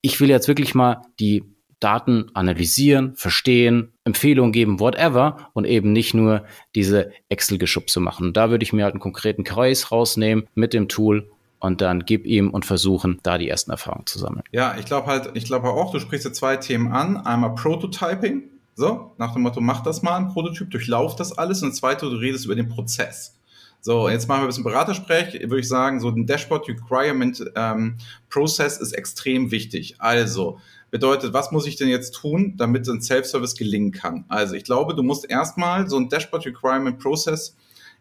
ich 0.00 0.20
will 0.20 0.30
jetzt 0.30 0.48
wirklich 0.48 0.74
mal 0.74 1.02
die 1.20 1.44
Daten 1.82 2.30
analysieren, 2.34 3.16
verstehen, 3.16 3.92
Empfehlungen 4.04 4.52
geben, 4.52 4.78
whatever 4.78 5.50
und 5.52 5.64
eben 5.64 5.92
nicht 5.92 6.14
nur 6.14 6.44
diese 6.76 7.10
Excel-Geschubse 7.28 7.98
machen. 7.98 8.32
Da 8.32 8.50
würde 8.50 8.62
ich 8.62 8.72
mir 8.72 8.84
halt 8.84 8.94
einen 8.94 9.00
konkreten 9.00 9.42
Kreis 9.42 9.90
rausnehmen 9.90 10.48
mit 10.54 10.74
dem 10.74 10.88
Tool 10.88 11.31
und 11.62 11.80
dann 11.80 12.04
gib 12.04 12.26
ihm 12.26 12.50
und 12.50 12.66
versuchen, 12.66 13.20
da 13.22 13.38
die 13.38 13.48
ersten 13.48 13.70
Erfahrungen 13.70 14.06
zu 14.06 14.18
sammeln. 14.18 14.42
Ja, 14.50 14.76
ich 14.78 14.84
glaube 14.84 15.06
halt, 15.06 15.30
ich 15.34 15.44
glaube 15.44 15.68
auch, 15.70 15.92
du 15.92 16.00
sprichst 16.00 16.24
ja 16.24 16.32
zwei 16.32 16.56
Themen 16.56 16.90
an. 16.90 17.16
Einmal 17.16 17.54
Prototyping, 17.54 18.42
so, 18.74 19.12
nach 19.16 19.32
dem 19.32 19.42
Motto, 19.42 19.60
mach 19.60 19.82
das 19.84 20.02
mal, 20.02 20.16
ein 20.16 20.28
Prototyp, 20.28 20.72
durchlauf 20.72 21.14
das 21.14 21.38
alles. 21.38 21.62
Und 21.62 21.70
das 21.70 21.78
zweite, 21.78 22.10
du 22.10 22.16
redest 22.16 22.46
über 22.46 22.56
den 22.56 22.68
Prozess. 22.68 23.38
So, 23.80 24.08
jetzt 24.08 24.26
machen 24.28 24.40
wir 24.40 24.44
ein 24.44 24.48
bisschen 24.48 24.64
Beratersprech. 24.64 25.34
Würde 25.34 25.60
ich 25.60 25.68
sagen, 25.68 26.00
so 26.00 26.08
ein 26.08 26.26
Dashboard 26.26 26.68
Requirement 26.68 27.44
ähm, 27.54 27.96
Process 28.28 28.78
ist 28.78 28.92
extrem 28.92 29.52
wichtig. 29.52 29.96
Also, 29.98 30.58
bedeutet, 30.90 31.32
was 31.32 31.52
muss 31.52 31.66
ich 31.68 31.76
denn 31.76 31.88
jetzt 31.88 32.12
tun, 32.12 32.54
damit 32.56 32.88
ein 32.88 33.02
Self-Service 33.02 33.54
gelingen 33.54 33.92
kann? 33.92 34.24
Also, 34.28 34.54
ich 34.54 34.64
glaube, 34.64 34.96
du 34.96 35.04
musst 35.04 35.30
erstmal 35.30 35.88
so 35.88 35.96
ein 35.96 36.08
Dashboard 36.08 36.44
Requirement 36.44 36.98
Process 36.98 37.56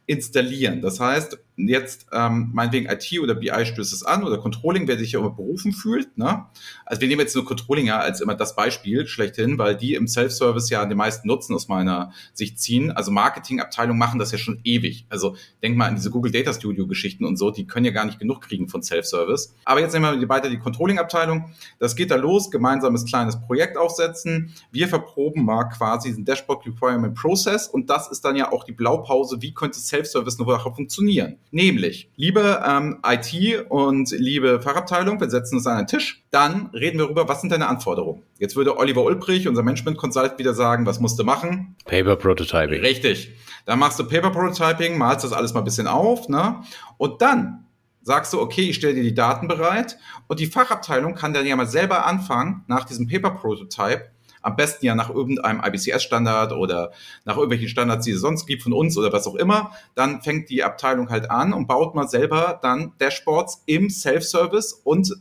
installieren. 0.07 0.81
Das 0.81 0.99
heißt, 0.99 1.37
jetzt 1.57 2.07
ähm, 2.11 2.49
meinetwegen 2.53 2.87
IT 2.87 3.19
oder 3.19 3.35
BI 3.35 3.65
stößt 3.65 3.93
es 3.93 4.03
an 4.03 4.23
oder 4.23 4.37
Controlling, 4.37 4.87
wer 4.87 4.97
sich 4.97 5.11
ja 5.11 5.19
immer 5.19 5.31
berufen 5.31 5.73
fühlt. 5.73 6.17
Ne? 6.17 6.45
Also 6.85 7.01
wir 7.01 7.07
nehmen 7.07 7.21
jetzt 7.21 7.35
nur 7.35 7.45
Controlling 7.45 7.87
ja 7.87 7.99
als 7.99 8.21
immer 8.21 8.35
das 8.35 8.55
Beispiel 8.55 9.07
schlechthin, 9.07 9.57
weil 9.57 9.75
die 9.75 9.93
im 9.93 10.07
Self-Service 10.07 10.69
ja 10.69 10.85
den 10.85 10.97
meisten 10.97 11.27
Nutzen 11.27 11.53
aus 11.53 11.67
meiner 11.67 12.11
Sicht 12.33 12.59
ziehen. 12.59 12.91
Also 12.91 13.11
Marketingabteilungen 13.11 13.99
machen 13.99 14.19
das 14.19 14.31
ja 14.31 14.37
schon 14.37 14.59
ewig. 14.63 15.05
Also 15.09 15.35
denk 15.61 15.77
mal 15.77 15.87
an 15.87 15.95
diese 15.95 16.09
Google 16.09 16.31
Data 16.31 16.53
Studio 16.53 16.87
Geschichten 16.87 17.25
und 17.25 17.37
so, 17.37 17.51
die 17.51 17.67
können 17.67 17.85
ja 17.85 17.91
gar 17.91 18.05
nicht 18.05 18.19
genug 18.19 18.41
kriegen 18.41 18.67
von 18.67 18.81
Self-Service. 18.81 19.53
Aber 19.65 19.81
jetzt 19.81 19.93
nehmen 19.93 20.19
wir 20.19 20.29
weiter 20.29 20.49
die 20.49 20.59
Controlling-Abteilung. 20.59 21.51
Das 21.79 21.95
geht 21.95 22.11
da 22.11 22.15
los, 22.15 22.49
gemeinsames 22.49 23.05
kleines 23.05 23.39
Projekt 23.39 23.77
aufsetzen. 23.77 24.53
Wir 24.71 24.87
verproben 24.87 25.45
mal 25.45 25.65
quasi 25.65 26.09
diesen 26.09 26.25
Dashboard 26.25 26.65
Requirement 26.65 27.15
Process 27.15 27.67
und 27.67 27.89
das 27.89 28.09
ist 28.09 28.25
dann 28.25 28.35
ja 28.35 28.51
auch 28.51 28.63
die 28.63 28.71
Blaupause, 28.71 29.41
wie 29.41 29.53
könnte 29.53 29.79
Self-Service 29.79 30.39
Woche 30.39 30.73
funktionieren. 30.73 31.37
Nämlich, 31.53 32.09
liebe 32.15 32.63
ähm, 32.65 32.99
IT 33.05 33.65
und 33.69 34.09
liebe 34.11 34.61
Fachabteilung, 34.61 35.19
wir 35.19 35.29
setzen 35.29 35.57
uns 35.57 35.67
an 35.67 35.79
einen 35.79 35.87
Tisch, 35.87 36.23
dann 36.31 36.67
reden 36.67 36.97
wir 36.97 37.05
darüber, 37.05 37.27
was 37.27 37.41
sind 37.41 37.51
deine 37.51 37.67
Anforderungen. 37.67 38.23
Jetzt 38.39 38.55
würde 38.55 38.77
Oliver 38.77 39.03
Ulbrich, 39.03 39.49
unser 39.49 39.61
Management 39.61 39.97
Consultant, 39.97 40.39
wieder 40.39 40.53
sagen, 40.53 40.85
was 40.85 41.01
musst 41.01 41.19
du 41.19 41.25
machen? 41.25 41.75
Paper 41.83 42.15
Prototyping. 42.15 42.79
Richtig. 42.79 43.33
Dann 43.65 43.79
machst 43.79 43.99
du 43.99 44.05
Paper 44.05 44.29
Prototyping, 44.29 44.97
malst 44.97 45.25
das 45.25 45.33
alles 45.33 45.53
mal 45.53 45.59
ein 45.59 45.65
bisschen 45.65 45.87
auf, 45.87 46.29
ne? 46.29 46.61
Und 46.97 47.21
dann 47.21 47.65
sagst 48.01 48.31
du, 48.31 48.39
okay, 48.39 48.69
ich 48.69 48.77
stelle 48.77 48.95
dir 48.95 49.03
die 49.03 49.13
Daten 49.13 49.49
bereit 49.49 49.97
und 50.27 50.39
die 50.39 50.47
Fachabteilung 50.47 51.15
kann 51.15 51.33
dann 51.33 51.45
ja 51.45 51.55
mal 51.57 51.67
selber 51.67 52.05
anfangen, 52.05 52.63
nach 52.67 52.85
diesem 52.85 53.07
Paper 53.07 53.31
Prototype 53.31 54.05
am 54.41 54.55
besten 54.55 54.85
ja 54.85 54.95
nach 54.95 55.09
irgendeinem 55.09 55.61
IBCS-Standard 55.63 56.51
oder 56.53 56.91
nach 57.25 57.35
irgendwelchen 57.35 57.69
Standards, 57.69 58.05
die 58.05 58.11
es 58.11 58.21
sonst 58.21 58.45
gibt 58.45 58.63
von 58.63 58.73
uns 58.73 58.97
oder 58.97 59.13
was 59.13 59.27
auch 59.27 59.35
immer. 59.35 59.71
Dann 59.95 60.21
fängt 60.21 60.49
die 60.49 60.63
Abteilung 60.63 61.09
halt 61.09 61.29
an 61.29 61.53
und 61.53 61.67
baut 61.67 61.95
mal 61.95 62.07
selber 62.07 62.59
dann 62.61 62.93
Dashboards 62.99 63.63
im 63.65 63.89
Self-Service 63.89 64.73
und 64.83 65.13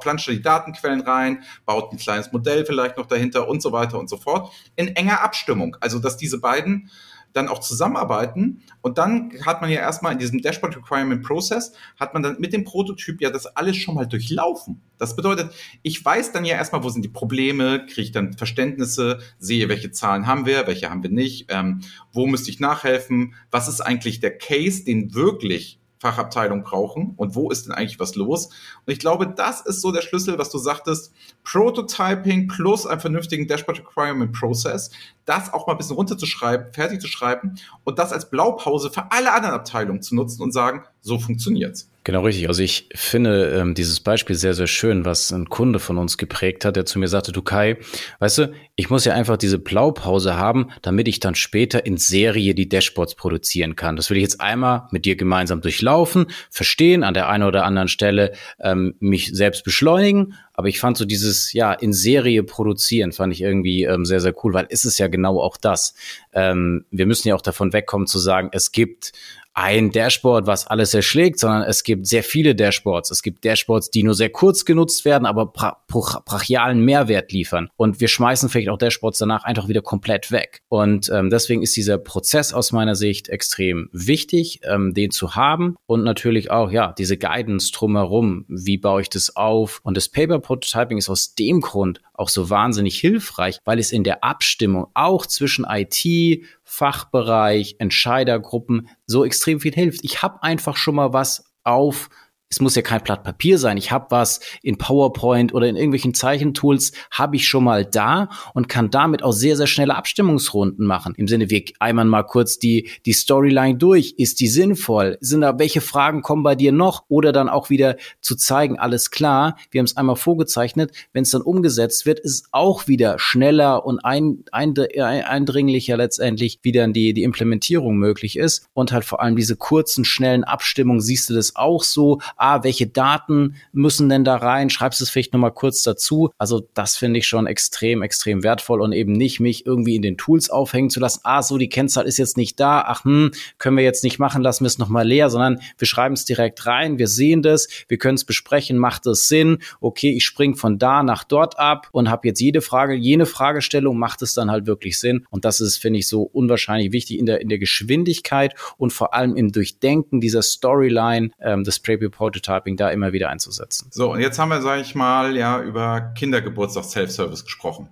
planscht 0.00 0.28
die 0.28 0.42
Datenquellen 0.42 1.00
rein, 1.00 1.42
baut 1.64 1.92
ein 1.92 1.98
kleines 1.98 2.32
Modell 2.32 2.64
vielleicht 2.64 2.96
noch 2.96 3.06
dahinter 3.06 3.48
und 3.48 3.62
so 3.62 3.72
weiter 3.72 3.98
und 3.98 4.08
so 4.08 4.16
fort. 4.16 4.52
In 4.76 4.88
enger 4.88 5.22
Abstimmung. 5.22 5.76
Also, 5.80 5.98
dass 5.98 6.16
diese 6.16 6.40
beiden 6.40 6.90
dann 7.32 7.48
auch 7.48 7.60
zusammenarbeiten. 7.60 8.62
Und 8.80 8.98
dann 8.98 9.32
hat 9.44 9.60
man 9.60 9.70
ja 9.70 9.80
erstmal 9.80 10.12
in 10.12 10.18
diesem 10.18 10.42
Dashboard 10.42 10.76
Requirement 10.76 11.24
Process, 11.24 11.72
hat 11.98 12.14
man 12.14 12.22
dann 12.22 12.40
mit 12.40 12.52
dem 12.52 12.64
Prototyp 12.64 13.20
ja 13.20 13.30
das 13.30 13.46
alles 13.46 13.76
schon 13.76 13.94
mal 13.94 14.06
durchlaufen. 14.06 14.80
Das 14.98 15.16
bedeutet, 15.16 15.52
ich 15.82 16.04
weiß 16.04 16.32
dann 16.32 16.44
ja 16.44 16.56
erstmal, 16.56 16.82
wo 16.82 16.88
sind 16.88 17.04
die 17.04 17.08
Probleme, 17.08 17.86
kriege 17.86 18.02
ich 18.02 18.12
dann 18.12 18.36
Verständnisse, 18.50 19.18
sehe, 19.38 19.68
welche 19.68 19.92
Zahlen 19.92 20.26
haben 20.26 20.44
wir, 20.44 20.66
welche 20.66 20.90
haben 20.90 21.02
wir 21.02 21.10
nicht, 21.10 21.46
ähm, 21.48 21.80
wo 22.12 22.26
müsste 22.26 22.50
ich 22.50 22.60
nachhelfen, 22.60 23.34
was 23.50 23.68
ist 23.68 23.80
eigentlich 23.80 24.20
der 24.20 24.36
Case, 24.36 24.84
den 24.84 25.14
wirklich 25.14 25.78
Fachabteilung 26.00 26.62
brauchen 26.62 27.12
und 27.16 27.34
wo 27.34 27.50
ist 27.50 27.66
denn 27.66 27.74
eigentlich 27.74 28.00
was 28.00 28.14
los? 28.14 28.46
Und 28.46 28.92
ich 28.92 28.98
glaube, 28.98 29.28
das 29.28 29.60
ist 29.60 29.82
so 29.82 29.92
der 29.92 30.00
Schlüssel, 30.00 30.38
was 30.38 30.50
du 30.50 30.58
sagtest, 30.58 31.12
Prototyping 31.44 32.48
plus 32.48 32.86
einen 32.86 33.00
vernünftigen 33.00 33.46
Dashboard 33.46 33.80
Requirement 33.80 34.32
Process, 34.32 34.90
das 35.26 35.52
auch 35.52 35.66
mal 35.66 35.74
ein 35.74 35.78
bisschen 35.78 35.96
runterzuschreiben, 35.96 36.72
fertig 36.72 37.00
zu 37.00 37.06
schreiben 37.06 37.56
und 37.84 37.98
das 37.98 38.12
als 38.12 38.30
Blaupause 38.30 38.90
für 38.90 39.12
alle 39.12 39.32
anderen 39.32 39.54
Abteilungen 39.54 40.02
zu 40.02 40.14
nutzen 40.14 40.42
und 40.42 40.52
sagen, 40.52 40.84
so 41.02 41.18
funktioniert's. 41.18 41.89
Genau 42.02 42.22
richtig. 42.22 42.48
Also 42.48 42.62
ich 42.62 42.88
finde 42.94 43.50
ähm, 43.50 43.74
dieses 43.74 44.00
Beispiel 44.00 44.34
sehr, 44.34 44.54
sehr 44.54 44.66
schön, 44.66 45.04
was 45.04 45.32
ein 45.32 45.50
Kunde 45.50 45.78
von 45.78 45.98
uns 45.98 46.16
geprägt 46.16 46.64
hat, 46.64 46.76
der 46.76 46.86
zu 46.86 46.98
mir 46.98 47.08
sagte, 47.08 47.30
du 47.30 47.42
Kai, 47.42 47.76
weißt 48.20 48.38
du, 48.38 48.52
ich 48.74 48.88
muss 48.88 49.04
ja 49.04 49.12
einfach 49.12 49.36
diese 49.36 49.58
Blaupause 49.58 50.36
haben, 50.36 50.70
damit 50.80 51.08
ich 51.08 51.20
dann 51.20 51.34
später 51.34 51.84
in 51.84 51.98
Serie 51.98 52.54
die 52.54 52.70
Dashboards 52.70 53.16
produzieren 53.16 53.76
kann. 53.76 53.96
Das 53.96 54.08
will 54.08 54.16
ich 54.16 54.22
jetzt 54.22 54.40
einmal 54.40 54.88
mit 54.92 55.04
dir 55.04 55.14
gemeinsam 55.14 55.60
durchlaufen, 55.60 56.28
verstehen, 56.48 57.04
an 57.04 57.12
der 57.12 57.28
einen 57.28 57.44
oder 57.44 57.64
anderen 57.64 57.88
Stelle 57.88 58.32
ähm, 58.60 58.94
mich 59.00 59.32
selbst 59.34 59.62
beschleunigen. 59.62 60.32
Aber 60.54 60.68
ich 60.68 60.80
fand 60.80 60.96
so 60.96 61.04
dieses, 61.04 61.52
ja, 61.52 61.72
in 61.72 61.92
Serie 61.92 62.42
produzieren, 62.42 63.12
fand 63.12 63.32
ich 63.32 63.42
irgendwie 63.42 63.84
ähm, 63.84 64.06
sehr, 64.06 64.20
sehr 64.20 64.34
cool, 64.42 64.54
weil 64.54 64.66
ist 64.70 64.84
es 64.84 64.96
ja 64.96 65.08
genau 65.08 65.40
auch 65.40 65.58
das. 65.58 65.94
Ähm, 66.32 66.86
wir 66.90 67.06
müssen 67.06 67.28
ja 67.28 67.34
auch 67.34 67.42
davon 67.42 67.74
wegkommen 67.74 68.06
zu 68.06 68.18
sagen, 68.18 68.48
es 68.52 68.72
gibt 68.72 69.12
ein 69.52 69.90
Dashboard, 69.90 70.46
was 70.46 70.66
alles 70.66 70.94
erschlägt, 70.94 71.38
sondern 71.38 71.62
es 71.62 71.82
gibt 71.82 72.06
sehr 72.06 72.22
viele 72.22 72.54
Dashboards. 72.54 73.10
Es 73.10 73.22
gibt 73.22 73.44
Dashboards, 73.44 73.90
die 73.90 74.02
nur 74.02 74.14
sehr 74.14 74.30
kurz 74.30 74.64
genutzt 74.64 75.04
werden, 75.04 75.26
aber 75.26 75.46
bra 75.46 75.82
brachialen 75.88 76.84
Mehrwert 76.84 77.32
liefern. 77.32 77.68
Und 77.76 78.00
wir 78.00 78.06
schmeißen 78.06 78.48
vielleicht 78.48 78.68
auch 78.68 78.78
Dashboards 78.78 79.18
danach 79.18 79.42
einfach 79.42 79.66
wieder 79.66 79.82
komplett 79.82 80.30
weg. 80.30 80.60
Und 80.68 81.10
ähm, 81.12 81.30
deswegen 81.30 81.62
ist 81.62 81.76
dieser 81.76 81.98
Prozess 81.98 82.52
aus 82.52 82.70
meiner 82.70 82.94
Sicht 82.94 83.28
extrem 83.28 83.88
wichtig, 83.92 84.60
ähm, 84.64 84.94
den 84.94 85.10
zu 85.10 85.34
haben. 85.34 85.74
Und 85.86 86.04
natürlich 86.04 86.50
auch, 86.50 86.70
ja, 86.70 86.94
diese 86.96 87.16
Guidance 87.16 87.72
drumherum. 87.72 88.44
Wie 88.48 88.78
baue 88.78 89.02
ich 89.02 89.10
das 89.10 89.34
auf? 89.34 89.80
Und 89.82 89.96
das 89.96 90.08
Paper 90.08 90.38
Prototyping 90.38 90.98
ist 90.98 91.08
aus 91.08 91.34
dem 91.34 91.60
Grund 91.60 92.00
auch 92.20 92.28
so 92.28 92.50
wahnsinnig 92.50 93.00
hilfreich, 93.00 93.58
weil 93.64 93.78
es 93.78 93.92
in 93.92 94.04
der 94.04 94.22
Abstimmung 94.22 94.88
auch 94.94 95.26
zwischen 95.26 95.64
IT, 95.68 96.44
Fachbereich, 96.72 97.74
Entscheidergruppen 97.80 98.88
so 99.04 99.24
extrem 99.24 99.58
viel 99.58 99.74
hilft. 99.74 100.04
Ich 100.04 100.22
habe 100.22 100.44
einfach 100.44 100.76
schon 100.76 100.94
mal 100.94 101.12
was 101.12 101.52
auf 101.64 102.08
es 102.50 102.60
muss 102.60 102.74
ja 102.74 102.82
kein 102.82 103.00
Blatt 103.02 103.22
Papier 103.22 103.58
sein. 103.58 103.76
Ich 103.76 103.92
habe 103.92 104.06
was 104.10 104.40
in 104.62 104.76
PowerPoint 104.76 105.54
oder 105.54 105.68
in 105.68 105.76
irgendwelchen 105.76 106.14
Zeichentools, 106.14 106.90
habe 107.12 107.36
ich 107.36 107.46
schon 107.46 107.62
mal 107.62 107.84
da 107.84 108.28
und 108.54 108.68
kann 108.68 108.90
damit 108.90 109.22
auch 109.22 109.30
sehr, 109.30 109.56
sehr 109.56 109.68
schnelle 109.68 109.94
Abstimmungsrunden 109.94 110.84
machen. 110.84 111.14
Im 111.16 111.28
Sinne, 111.28 111.48
wir 111.48 111.62
einmal 111.78 112.06
mal 112.06 112.24
kurz 112.24 112.58
die, 112.58 112.90
die 113.06 113.12
Storyline 113.12 113.78
durch. 113.78 114.14
Ist 114.18 114.40
die 114.40 114.48
sinnvoll? 114.48 115.16
Sind 115.20 115.42
da, 115.42 115.60
welche 115.60 115.80
Fragen 115.80 116.22
kommen 116.22 116.42
bei 116.42 116.56
dir 116.56 116.72
noch? 116.72 117.04
Oder 117.06 117.30
dann 117.30 117.48
auch 117.48 117.70
wieder 117.70 117.96
zu 118.20 118.34
zeigen, 118.34 118.80
alles 118.80 119.12
klar, 119.12 119.56
wir 119.70 119.78
haben 119.78 119.86
es 119.86 119.96
einmal 119.96 120.16
vorgezeichnet. 120.16 120.90
Wenn 121.12 121.22
es 121.22 121.30
dann 121.30 121.42
umgesetzt 121.42 122.04
wird, 122.04 122.18
ist 122.18 122.48
auch 122.50 122.88
wieder 122.88 123.20
schneller 123.20 123.86
und 123.86 124.00
ein, 124.04 124.44
ein, 124.50 124.74
eindringlicher 124.76 125.96
letztendlich, 125.96 126.58
wie 126.62 126.72
dann 126.72 126.92
die, 126.92 127.14
die 127.14 127.22
Implementierung 127.22 127.96
möglich 127.96 128.36
ist. 128.36 128.66
Und 128.72 128.90
halt 128.90 129.04
vor 129.04 129.22
allem 129.22 129.36
diese 129.36 129.54
kurzen, 129.54 130.04
schnellen 130.04 130.42
Abstimmungen, 130.42 131.00
siehst 131.00 131.30
du 131.30 131.34
das 131.34 131.54
auch 131.54 131.84
so 131.84 132.18
ah, 132.40 132.64
welche 132.64 132.86
Daten 132.86 133.56
müssen 133.72 134.08
denn 134.08 134.24
da 134.24 134.36
rein? 134.36 134.70
Schreibst 134.70 135.00
es 135.00 135.10
vielleicht 135.10 135.32
nochmal 135.32 135.52
kurz 135.52 135.82
dazu. 135.82 136.30
Also 136.38 136.66
das 136.74 136.96
finde 136.96 137.18
ich 137.18 137.26
schon 137.26 137.46
extrem, 137.46 138.02
extrem 138.02 138.42
wertvoll 138.42 138.80
und 138.80 138.92
eben 138.92 139.12
nicht 139.12 139.40
mich 139.40 139.66
irgendwie 139.66 139.96
in 139.96 140.02
den 140.02 140.16
Tools 140.16 140.50
aufhängen 140.50 140.90
zu 140.90 141.00
lassen. 141.00 141.20
Ah, 141.24 141.42
so, 141.42 141.58
die 141.58 141.68
Kennzahl 141.68 142.06
ist 142.06 142.18
jetzt 142.18 142.36
nicht 142.36 142.58
da. 142.58 142.82
Ach, 142.86 143.04
hm, 143.04 143.32
können 143.58 143.76
wir 143.76 143.84
jetzt 143.84 144.04
nicht 144.04 144.18
machen, 144.18 144.42
lassen 144.42 144.64
wir 144.64 144.68
es 144.68 144.78
nochmal 144.78 145.06
leer, 145.06 145.30
sondern 145.30 145.60
wir 145.78 145.86
schreiben 145.86 146.14
es 146.14 146.24
direkt 146.24 146.66
rein. 146.66 146.98
Wir 146.98 147.08
sehen 147.08 147.42
das, 147.42 147.68
wir 147.88 147.98
können 147.98 148.16
es 148.16 148.24
besprechen. 148.24 148.78
Macht 148.78 149.06
es 149.06 149.28
Sinn? 149.28 149.58
Okay, 149.80 150.10
ich 150.10 150.24
springe 150.24 150.56
von 150.56 150.78
da 150.78 151.02
nach 151.02 151.24
dort 151.24 151.58
ab 151.58 151.88
und 151.92 152.10
habe 152.10 152.28
jetzt 152.28 152.40
jede 152.40 152.62
Frage, 152.62 152.94
jene 152.94 153.26
Fragestellung, 153.26 153.98
macht 153.98 154.22
es 154.22 154.34
dann 154.34 154.50
halt 154.50 154.66
wirklich 154.66 154.98
Sinn? 154.98 155.26
Und 155.30 155.44
das 155.44 155.60
ist, 155.60 155.76
finde 155.76 155.98
ich, 155.98 156.08
so 156.08 156.22
unwahrscheinlich 156.22 156.92
wichtig 156.92 157.18
in 157.18 157.26
der, 157.26 157.40
in 157.40 157.48
der 157.48 157.58
Geschwindigkeit 157.58 158.54
und 158.78 158.92
vor 158.92 159.14
allem 159.14 159.36
im 159.36 159.52
Durchdenken 159.52 160.20
dieser 160.20 160.42
Storyline 160.42 161.30
ähm, 161.40 161.64
des 161.64 161.80
Prepreport 161.80 162.29
Prototyping 162.30 162.76
da 162.76 162.90
immer 162.90 163.12
wieder 163.12 163.28
einzusetzen. 163.28 163.88
So, 163.90 164.12
und 164.12 164.20
jetzt 164.20 164.38
haben 164.38 164.50
wir, 164.50 164.62
sage 164.62 164.82
ich 164.82 164.94
mal, 164.94 165.36
ja 165.36 165.60
über 165.60 166.12
Kindergeburtstag 166.14 166.84
Self-Service 166.84 167.44
gesprochen 167.44 167.88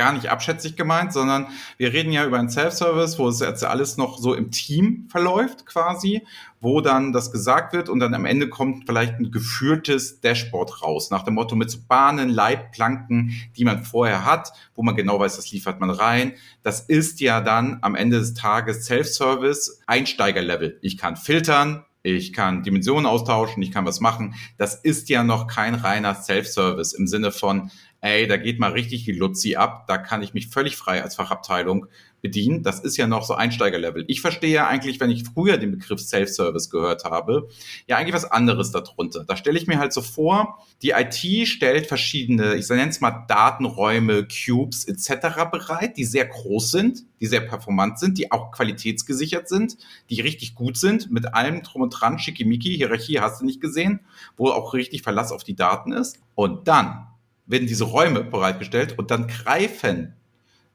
gar 0.00 0.14
nicht 0.14 0.30
abschätzig 0.30 0.76
gemeint, 0.76 1.12
sondern 1.12 1.48
wir 1.76 1.92
reden 1.92 2.10
ja 2.10 2.24
über 2.24 2.38
einen 2.38 2.48
Self-Service, 2.48 3.18
wo 3.18 3.28
es 3.28 3.40
jetzt 3.40 3.62
alles 3.64 3.98
noch 3.98 4.16
so 4.18 4.32
im 4.32 4.50
Team 4.50 5.08
verläuft 5.10 5.66
quasi, 5.66 6.26
wo 6.58 6.80
dann 6.80 7.12
das 7.12 7.32
gesagt 7.32 7.74
wird 7.74 7.90
und 7.90 8.00
dann 8.00 8.14
am 8.14 8.24
Ende 8.24 8.48
kommt 8.48 8.86
vielleicht 8.86 9.18
ein 9.18 9.30
geführtes 9.30 10.22
Dashboard 10.22 10.82
raus, 10.82 11.10
nach 11.10 11.22
dem 11.22 11.34
Motto 11.34 11.54
mit 11.54 11.70
so 11.70 11.80
Bahnen, 11.86 12.30
Leitplanken, 12.30 13.34
die 13.58 13.64
man 13.64 13.84
vorher 13.84 14.24
hat, 14.24 14.52
wo 14.74 14.82
man 14.82 14.96
genau 14.96 15.20
weiß, 15.20 15.36
das 15.36 15.50
liefert 15.52 15.80
man 15.80 15.90
rein. 15.90 16.32
Das 16.62 16.80
ist 16.80 17.20
ja 17.20 17.42
dann 17.42 17.78
am 17.82 17.94
Ende 17.94 18.20
des 18.20 18.32
Tages 18.32 18.86
Self-Service, 18.86 19.82
Einsteigerlevel. 19.86 20.78
Ich 20.80 20.96
kann 20.96 21.16
filtern, 21.16 21.84
ich 22.02 22.32
kann 22.32 22.62
Dimensionen 22.62 23.06
austauschen, 23.06 23.62
ich 23.62 23.72
kann 23.72 23.84
was 23.84 24.00
machen. 24.00 24.34
Das 24.56 24.74
ist 24.74 25.08
ja 25.08 25.22
noch 25.22 25.46
kein 25.46 25.74
reiner 25.74 26.14
Self-Service 26.14 26.92
im 26.92 27.06
Sinne 27.06 27.32
von, 27.32 27.70
ey, 28.00 28.26
da 28.26 28.36
geht 28.36 28.58
mal 28.58 28.72
richtig 28.72 29.06
wie 29.06 29.12
Luzi 29.12 29.56
ab, 29.56 29.86
da 29.86 29.98
kann 29.98 30.22
ich 30.22 30.34
mich 30.34 30.48
völlig 30.48 30.76
frei 30.76 31.02
als 31.02 31.16
Fachabteilung 31.16 31.86
bedienen. 32.20 32.62
Das 32.62 32.80
ist 32.80 32.96
ja 32.96 33.06
noch 33.06 33.24
so 33.24 33.34
Einsteigerlevel. 33.34 34.04
Ich 34.08 34.20
verstehe 34.20 34.52
ja 34.52 34.66
eigentlich, 34.66 35.00
wenn 35.00 35.10
ich 35.10 35.24
früher 35.24 35.56
den 35.56 35.72
Begriff 35.72 36.00
Self-Service 36.00 36.70
gehört 36.70 37.04
habe, 37.04 37.48
ja 37.86 37.96
eigentlich 37.96 38.14
was 38.14 38.24
anderes 38.24 38.70
darunter. 38.70 39.24
Da 39.24 39.36
stelle 39.36 39.58
ich 39.58 39.66
mir 39.66 39.78
halt 39.78 39.92
so 39.92 40.02
vor, 40.02 40.58
die 40.82 40.90
IT 40.90 41.48
stellt 41.48 41.86
verschiedene, 41.86 42.54
ich 42.54 42.68
nenne 42.68 42.90
es 42.90 43.00
mal 43.00 43.24
Datenräume, 43.28 44.26
Cubes 44.26 44.84
etc. 44.86 45.50
bereit, 45.50 45.96
die 45.96 46.04
sehr 46.04 46.26
groß 46.26 46.70
sind, 46.70 47.04
die 47.20 47.26
sehr 47.26 47.40
performant 47.40 47.98
sind, 47.98 48.18
die 48.18 48.32
auch 48.32 48.52
qualitätsgesichert 48.52 49.48
sind, 49.48 49.76
die 50.08 50.20
richtig 50.20 50.54
gut 50.54 50.76
sind, 50.76 51.10
mit 51.10 51.34
allem 51.34 51.62
drum 51.62 51.82
und 51.82 51.90
dran, 51.90 52.18
schickimicki, 52.18 52.76
Hierarchie 52.76 53.20
hast 53.20 53.40
du 53.40 53.44
nicht 53.46 53.60
gesehen, 53.60 54.00
wo 54.36 54.48
auch 54.48 54.74
richtig 54.74 55.02
Verlass 55.02 55.32
auf 55.32 55.44
die 55.44 55.56
Daten 55.56 55.92
ist. 55.92 56.18
Und 56.34 56.68
dann 56.68 57.09
werden 57.50 57.66
diese 57.66 57.84
Räume 57.84 58.22
bereitgestellt 58.22 58.98
und 58.98 59.10
dann 59.10 59.26
greifen 59.26 60.14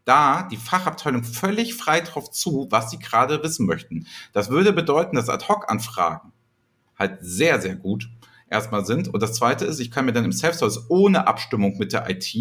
da 0.04 0.48
die 0.52 0.58
Fachabteilung 0.58 1.24
völlig 1.24 1.74
frei 1.74 2.02
drauf 2.02 2.32
zu, 2.32 2.68
was 2.70 2.92
sie 2.92 3.00
gerade 3.00 3.42
wissen 3.44 3.66
möchten. 3.66 4.06
Das 4.34 4.50
würde 4.50 4.72
bedeuten, 4.72 5.16
dass 5.16 5.30
Ad-Hoc-Anfragen 5.30 6.32
halt 6.98 7.18
sehr, 7.22 7.60
sehr 7.60 7.76
gut 7.76 8.10
erstmal 8.50 8.86
sind. 8.86 9.14
Und 9.14 9.22
das 9.22 9.34
zweite 9.34 9.66
ist, 9.66 9.80
ich 9.80 9.92
kann 9.92 10.06
mir 10.06 10.14
dann 10.14 10.26
im 10.26 10.32
Self-Service 10.32 10.86
ohne 10.90 11.28
Abstimmung 11.28 11.78
mit 11.78 11.92
der 11.92 12.10
IT 12.10 12.36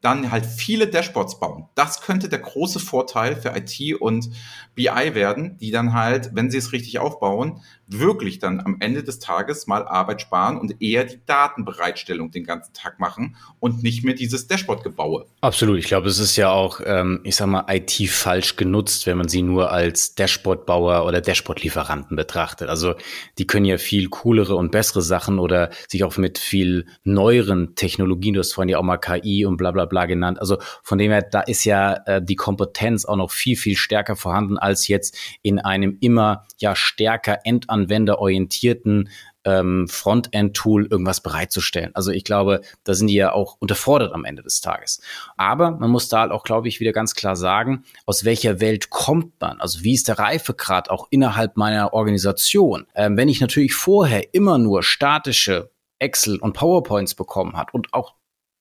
dann 0.00 0.30
halt 0.30 0.46
viele 0.46 0.86
Dashboards 0.86 1.38
bauen. 1.38 1.66
Das 1.74 2.00
könnte 2.00 2.30
der 2.30 2.38
große 2.38 2.80
Vorteil 2.80 3.36
für 3.36 3.54
IT 3.54 4.00
und 4.00 4.30
BI 4.74 4.86
werden, 4.86 5.58
die 5.58 5.70
dann 5.70 5.92
halt, 5.92 6.34
wenn 6.34 6.50
sie 6.50 6.56
es 6.56 6.72
richtig 6.72 6.98
aufbauen, 6.98 7.60
wirklich 7.92 8.38
dann 8.38 8.60
am 8.60 8.76
Ende 8.80 9.02
des 9.02 9.18
Tages 9.18 9.66
mal 9.66 9.86
Arbeit 9.86 10.22
sparen 10.22 10.58
und 10.58 10.80
eher 10.80 11.04
die 11.04 11.20
Datenbereitstellung 11.26 12.30
den 12.30 12.44
ganzen 12.44 12.72
Tag 12.72 13.00
machen 13.00 13.36
und 13.58 13.82
nicht 13.82 14.04
mehr 14.04 14.14
dieses 14.14 14.46
Dashboard-Gebaue. 14.46 15.26
Absolut. 15.40 15.78
Ich 15.78 15.86
glaube, 15.86 16.08
es 16.08 16.18
ist 16.18 16.36
ja 16.36 16.50
auch, 16.50 16.80
ähm, 16.84 17.20
ich 17.24 17.36
sag 17.36 17.46
mal, 17.46 17.64
IT 17.68 17.92
falsch 18.08 18.56
genutzt, 18.56 19.06
wenn 19.06 19.18
man 19.18 19.28
sie 19.28 19.42
nur 19.42 19.72
als 19.72 20.14
Dashboard-Bauer 20.14 21.04
oder 21.04 21.20
Dashboard-Lieferanten 21.20 22.16
betrachtet. 22.16 22.68
Also 22.68 22.94
die 23.38 23.46
können 23.46 23.66
ja 23.66 23.78
viel 23.78 24.08
coolere 24.08 24.56
und 24.56 24.70
bessere 24.70 25.02
Sachen 25.02 25.38
oder 25.38 25.70
sich 25.88 26.04
auch 26.04 26.16
mit 26.16 26.38
viel 26.38 26.86
neueren 27.04 27.74
Technologien, 27.74 28.34
du 28.34 28.40
hast 28.40 28.52
vorhin 28.52 28.68
ja 28.68 28.78
auch 28.78 28.82
mal 28.82 28.98
KI 28.98 29.44
und 29.44 29.56
bla 29.56 29.70
bla 29.70 29.86
bla 29.86 30.06
genannt. 30.06 30.40
Also 30.40 30.58
von 30.82 30.98
dem 30.98 31.10
her, 31.10 31.22
da 31.22 31.40
ist 31.40 31.64
ja 31.64 31.94
äh, 32.06 32.22
die 32.22 32.36
Kompetenz 32.36 33.04
auch 33.04 33.16
noch 33.16 33.30
viel, 33.30 33.56
viel 33.56 33.76
stärker 33.76 34.16
vorhanden 34.16 34.58
als 34.58 34.88
jetzt 34.88 35.16
in 35.42 35.58
einem 35.58 35.96
immer 36.00 36.44
ja 36.58 36.76
stärker 36.76 37.44
endanwenderorientierten 37.82 39.08
ähm, 39.44 39.88
Frontend-Tool 39.88 40.86
irgendwas 40.86 41.22
bereitzustellen. 41.22 41.90
Also 41.94 42.10
ich 42.10 42.24
glaube, 42.24 42.60
da 42.84 42.94
sind 42.94 43.06
die 43.06 43.14
ja 43.14 43.32
auch 43.32 43.56
unterfordert 43.58 44.12
am 44.12 44.24
Ende 44.24 44.42
des 44.42 44.60
Tages. 44.60 45.00
Aber 45.36 45.72
man 45.72 45.90
muss 45.90 46.08
da 46.08 46.20
halt 46.20 46.32
auch, 46.32 46.44
glaube 46.44 46.68
ich, 46.68 46.80
wieder 46.80 46.92
ganz 46.92 47.14
klar 47.14 47.36
sagen, 47.36 47.84
aus 48.06 48.24
welcher 48.24 48.60
Welt 48.60 48.90
kommt 48.90 49.40
man? 49.40 49.60
Also 49.60 49.82
wie 49.82 49.94
ist 49.94 50.08
der 50.08 50.18
Reifegrad 50.18 50.90
auch 50.90 51.08
innerhalb 51.10 51.56
meiner 51.56 51.94
Organisation? 51.94 52.86
Ähm, 52.94 53.16
wenn 53.16 53.28
ich 53.28 53.40
natürlich 53.40 53.74
vorher 53.74 54.34
immer 54.34 54.58
nur 54.58 54.82
statische 54.82 55.70
Excel 55.98 56.38
und 56.38 56.54
PowerPoints 56.54 57.14
bekommen 57.14 57.56
hat 57.56 57.72
und 57.74 57.92
auch 57.92 58.14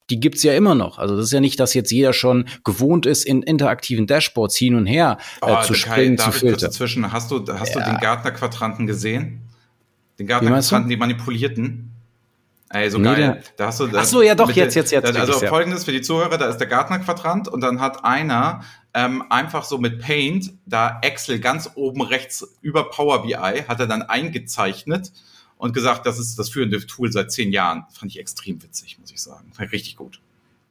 die 0.10 0.19
gibt's 0.19 0.43
ja 0.43 0.54
immer 0.54 0.76
noch. 0.76 0.98
Also 0.98 1.15
das 1.15 1.26
ist 1.26 1.32
ja 1.32 1.39
nicht, 1.39 1.60
dass 1.60 1.74
jetzt 1.74 1.91
jeder 1.91 2.13
schon 2.13 2.45
gewohnt 2.63 3.06
ist, 3.06 3.26
in 3.26 3.43
interaktiven 3.43 4.08
Dashboards 4.08 4.56
hin 4.56 4.76
und 4.76 4.86
her 4.86 5.17
äh, 5.41 5.52
oh, 5.52 5.62
zu 5.62 5.74
springen, 5.74 6.17
Kai, 6.17 6.24
zu 6.26 6.32
filtern. 6.32 6.72
Zwischen, 6.72 7.12
hast 7.12 7.32
du, 7.32 7.45
hast 7.48 7.76
ja. 7.76 7.82
du 7.82 7.91
den 7.91 8.00
Gartner-Quadranten 8.00 8.88
gesehen? 8.88 9.41
Den 10.17 10.28
Gartner-Quadranten, 10.28 10.89
die 10.89 10.98
manipulierten? 10.98 11.91
Ey, 12.72 12.89
so 12.91 13.00
nee, 13.00 13.06
geil. 13.06 13.43
Da 13.58 13.67
hast 13.67 13.80
du, 13.80 13.88
da, 13.88 14.02
Ach 14.02 14.06
so, 14.06 14.22
ja 14.22 14.36
doch, 14.36 14.52
jetzt, 14.52 14.76
jetzt, 14.76 14.91
jetzt. 14.91 15.15
Da, 15.15 15.19
also 15.19 15.39
folgendes 15.48 15.86
für 15.86 15.91
die 15.91 16.02
Zuhörer, 16.02 16.38
da 16.38 16.48
ist 16.48 16.58
der 16.58 16.67
Gartner-Quadrant 16.67 17.48
und 17.48 17.62
dann 17.62 17.82
hat 17.82 18.06
einer 18.06 18.62
ähm, 18.93 19.24
einfach 19.30 19.63
so 19.63 19.80
mit 19.80 20.00
Paint 20.02 20.52
da 20.65 21.00
Excel 21.02 21.39
ganz 21.39 21.72
oben 21.76 22.02
rechts 22.02 22.58
über 22.62 22.89
Power 22.89 23.24
BI 23.24 23.34
hat 23.34 23.80
er 23.80 23.88
dann 23.88 24.04
eingezeichnet 24.04 25.12
und 25.60 25.74
gesagt, 25.74 26.08
das 26.08 26.17
ist 26.17 26.39
das 26.39 26.50
führende 26.50 26.84
Tool 26.88 27.12
seit 27.12 27.32
zehn 27.32 27.52
Jahren. 27.52 27.84
Fand 27.91 28.12
ich 28.12 28.19
extrem 28.19 28.63
witzig, 28.63 28.98
muss 29.00 29.12
ich 29.12 29.22
sagen. 29.22 29.52
Fand 29.54 29.67
ich 29.67 29.74
richtig 29.74 29.98
gut. 29.98 30.22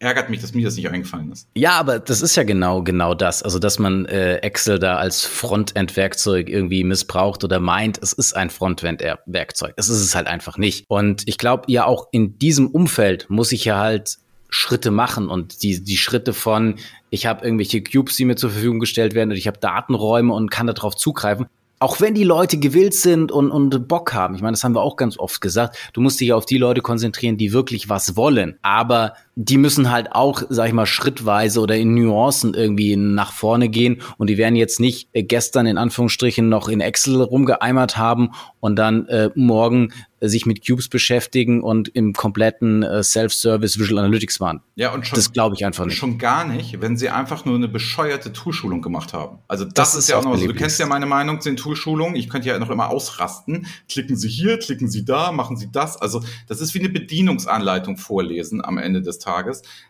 Ärgert 0.01 0.31
mich, 0.31 0.40
dass 0.40 0.55
mir 0.55 0.64
das 0.64 0.77
nicht 0.77 0.88
eingefallen 0.88 1.31
ist. 1.31 1.46
Ja, 1.55 1.72
aber 1.72 1.98
das 1.98 2.22
ist 2.22 2.37
ja 2.37 2.44
genau 2.44 2.83
genau 2.83 3.14
das. 3.14 3.42
Also, 3.42 3.59
dass 3.59 3.79
man 3.79 4.07
äh, 4.07 4.37
Excel 4.37 4.79
da 4.79 4.96
als 4.96 5.24
Frontend-Werkzeug 5.24 6.48
irgendwie 6.48 6.85
missbraucht 6.85 7.44
oder 7.44 7.61
meint, 7.61 8.01
es 8.01 8.12
ist 8.12 8.35
ein 8.35 8.48
Frontend-Werkzeug. 8.48 9.74
Es 9.77 9.88
ist 9.88 10.01
es 10.01 10.14
halt 10.14 10.27
einfach 10.27 10.57
nicht. 10.57 10.87
Und 10.88 11.24
ich 11.27 11.37
glaube, 11.37 11.64
ja, 11.66 11.85
auch 11.85 12.09
in 12.12 12.38
diesem 12.38 12.68
Umfeld 12.68 13.29
muss 13.29 13.53
ich 13.53 13.66
ja 13.66 13.79
halt 13.79 14.18
Schritte 14.48 14.90
machen 14.90 15.29
und 15.29 15.62
die, 15.62 15.85
die 15.85 15.98
Schritte 15.98 16.33
von, 16.33 16.77
ich 17.11 17.27
habe 17.27 17.44
irgendwelche 17.44 17.83
Cubes, 17.83 18.16
die 18.16 18.24
mir 18.24 18.37
zur 18.37 18.51
Verfügung 18.51 18.79
gestellt 18.79 19.14
werden 19.14 19.33
und 19.33 19.37
ich 19.37 19.48
habe 19.48 19.59
Datenräume 19.59 20.33
und 20.33 20.51
kann 20.51 20.66
darauf 20.66 20.96
zugreifen 20.96 21.46
auch 21.80 22.00
wenn 22.00 22.14
die 22.14 22.24
Leute 22.24 22.58
gewillt 22.58 22.94
sind 22.94 23.30
und, 23.30 23.50
und 23.50 23.88
Bock 23.88 24.12
haben, 24.12 24.34
ich 24.34 24.42
meine, 24.42 24.52
das 24.52 24.64
haben 24.64 24.74
wir 24.74 24.82
auch 24.82 24.96
ganz 24.96 25.18
oft 25.18 25.40
gesagt, 25.40 25.76
du 25.92 26.00
musst 26.00 26.20
dich 26.20 26.32
auf 26.32 26.46
die 26.46 26.58
Leute 26.58 26.80
konzentrieren, 26.80 27.36
die 27.36 27.52
wirklich 27.52 27.88
was 27.88 28.16
wollen. 28.16 28.58
Aber 28.62 29.14
die 29.40 29.57
müssen 29.57 29.92
halt 29.92 30.11
auch, 30.11 30.42
sag 30.48 30.66
ich 30.66 30.72
mal, 30.72 30.85
schrittweise 30.85 31.61
oder 31.61 31.77
in 31.77 31.94
Nuancen 31.94 32.55
irgendwie 32.55 32.96
nach 32.96 33.31
vorne 33.31 33.68
gehen 33.68 34.03
und 34.16 34.29
die 34.29 34.37
werden 34.37 34.57
jetzt 34.57 34.81
nicht 34.81 35.09
äh, 35.12 35.22
gestern 35.22 35.66
in 35.66 35.79
Anführungsstrichen 35.79 36.48
noch 36.48 36.68
in 36.68 36.81
Excel 36.81 37.22
rumgeeimert 37.22 37.96
haben 37.96 38.33
und 38.59 38.74
dann 38.74 39.07
äh, 39.07 39.31
morgen 39.37 39.92
sich 40.20 40.46
mit 40.46 40.66
Cubes 40.66 40.88
beschäftigen 40.88 41.62
und 41.62 41.88
im 41.88 42.12
kompletten 42.12 42.83
äh, 42.83 43.05
Self-Service 43.05 43.79
Visual 43.79 44.01
Analytics 44.01 44.40
waren. 44.40 44.61
Ja, 44.74 44.92
und 44.92 45.07
schon, 45.07 45.14
das 45.16 45.33
glaube 45.33 45.55
ich 45.55 45.64
einfach 45.64 45.87
nicht. 45.87 45.96
Schon 45.96 46.18
gar 46.18 46.44
nicht, 46.44 46.81
wenn 46.81 46.96
sie 46.96 47.09
einfach 47.09 47.44
nur 47.44 47.55
eine 47.55 47.68
bescheuerte 47.68 48.33
Toolschulung 48.33 48.83
gemacht 48.83 49.12
haben. 49.12 49.38
Also 49.46 49.64
das, 49.64 49.74
das 49.74 49.94
ist, 49.94 49.98
ist 50.01 50.09
ja 50.09 50.18
auch 50.18 50.24
noch 50.24 50.37
so. 50.37 50.46
Du 50.46 50.55
kennst 50.55 50.81
ja 50.81 50.87
meine 50.87 51.07
Meinung 51.07 51.40
zu 51.40 51.48
den 51.48 51.57
Toolschulungen. 51.57 52.16
Ich 52.16 52.29
könnte 52.29 52.48
ja 52.48 52.59
noch 52.59 52.70
immer 52.70 52.90
ausrasten. 52.90 53.66
Klicken 53.88 54.16
Sie 54.16 54.29
hier, 54.29 54.59
klicken 54.59 54.88
Sie 54.88 55.05
da, 55.05 55.31
machen 55.31 55.57
Sie 55.57 55.70
das. 55.70 55.96
Also 55.96 56.24
das 56.48 56.61
ist 56.61 56.74
wie 56.74 56.81
eine 56.81 56.88
Bedienungsanleitung 56.88 57.96
vorlesen 57.96 58.64
am 58.64 58.79
Ende 58.79 59.03
des 59.03 59.20
Tages. 59.20 59.27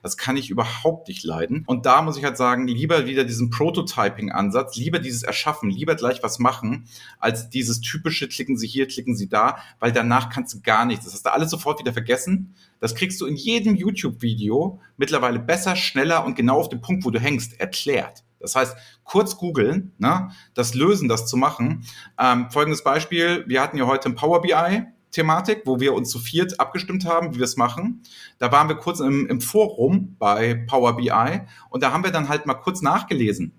Das 0.03 0.17
kann 0.17 0.37
ich 0.37 0.51
überhaupt 0.51 1.09
nicht 1.09 1.25
leiden. 1.25 1.65
Und 1.67 1.87
da 1.87 2.03
muss 2.03 2.17
ich 2.17 2.25
halt 2.25 2.37
sagen, 2.37 2.67
lieber 2.67 3.07
wieder 3.07 3.25
diesen 3.25 3.51
Prototyping-Ansatz, 3.51 4.77
lieber 4.77 4.99
dieses 4.99 5.23
Erschaffen, 5.23 5.71
lieber 5.71 5.95
gleich 5.95 6.23
was 6.23 6.39
machen, 6.39 6.89
als 7.19 7.51
dieses 7.51 7.81
typische 7.81 8.29
klicken 8.29 8.59
Sie 8.59 8.67
hier, 8.67 8.87
klicken 8.87 9.17
Sie 9.17 9.29
da, 9.29 9.59
weil 9.79 9.93
danach 9.93 10.31
kannst 10.31 10.55
du 10.55 10.61
gar 10.61 10.85
nichts. 10.85 11.05
Das 11.05 11.15
hast 11.15 11.27
du 11.27 11.33
alles 11.33 11.51
sofort 11.51 11.81
wieder 11.81 11.93
vergessen. 11.93 12.55
Das 12.81 12.95
kriegst 12.95 13.21
du 13.21 13.27
in 13.27 13.37
jedem 13.37 13.75
YouTube-Video 13.77 14.81
mittlerweile 14.97 15.39
besser, 15.39 15.77
schneller 15.77 16.25
und 16.25 16.37
genau 16.37 16.59
auf 16.61 16.69
den 16.69 16.81
Punkt, 16.81 17.05
wo 17.05 17.11
du 17.11 17.21
hängst, 17.21 17.59
erklärt. 17.61 18.25
Das 18.41 18.55
heißt, 18.55 18.77
kurz 19.05 19.37
googeln, 19.37 19.93
ne, 19.99 20.31
das 20.55 20.75
Lösen, 20.75 21.09
das 21.09 21.27
zu 21.27 21.37
machen. 21.37 21.85
Ähm, 22.19 22.51
folgendes 22.51 22.85
Beispiel, 22.85 23.45
wir 23.49 23.61
hatten 23.61 23.79
ja 23.79 23.87
heute 23.87 24.09
ein 24.09 24.15
Power 24.15 24.43
BI, 24.43 24.85
Thematik, 25.11 25.63
wo 25.65 25.81
wir 25.81 25.95
uns 25.95 26.11
zu 26.11 26.19
viert 26.19 26.61
abgestimmt 26.61 27.05
haben, 27.05 27.35
wie 27.35 27.39
wir 27.39 27.45
es 27.45 27.57
machen. 27.57 28.03
Da 28.39 28.53
waren 28.53 28.69
wir 28.69 28.77
kurz 28.77 29.01
im, 29.01 29.27
im 29.27 29.41
Forum 29.41 30.17
bei 30.19 30.55
Power 30.55 30.97
BI 30.97 31.41
und 31.71 31.83
da 31.83 31.93
haben 31.93 32.05
wir 32.05 32.11
dann 32.11 32.29
halt 32.29 32.47
mal 32.47 32.55
kurz 32.55 32.83
nachgelesen. 32.83 33.53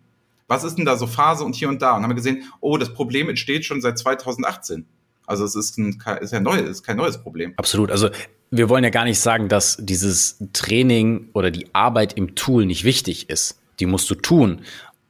Was 0.47 0.63
ist 0.63 0.75
denn 0.75 0.85
da 0.85 0.97
so 0.97 1.07
Phase 1.07 1.43
und 1.43 1.55
hier 1.55 1.69
und 1.69 1.81
da? 1.81 1.95
Und 1.95 2.03
haben 2.03 2.09
wir 2.09 2.15
gesehen, 2.15 2.43
oh, 2.59 2.77
das 2.77 2.93
Problem 2.93 3.29
entsteht 3.29 3.65
schon 3.65 3.81
seit 3.81 3.99
2018. 3.99 4.85
Also 5.27 5.45
es 5.45 5.55
ist, 5.55 5.77
ein, 5.77 6.01
ist 6.21 6.33
ja 6.33 6.39
neu, 6.39 6.57
ist 6.57 6.83
kein 6.83 6.97
neues 6.97 7.21
Problem. 7.21 7.53
Absolut. 7.57 7.91
Also 7.91 8.09
wir 8.49 8.67
wollen 8.67 8.83
ja 8.83 8.89
gar 8.89 9.03
nicht 9.05 9.19
sagen, 9.19 9.47
dass 9.47 9.77
dieses 9.79 10.43
Training 10.53 11.29
oder 11.33 11.51
die 11.51 11.73
Arbeit 11.73 12.13
im 12.13 12.33
Tool 12.33 12.65
nicht 12.65 12.83
wichtig 12.83 13.29
ist. 13.29 13.59
Die 13.79 13.85
musst 13.85 14.09
du 14.09 14.15
tun 14.15 14.61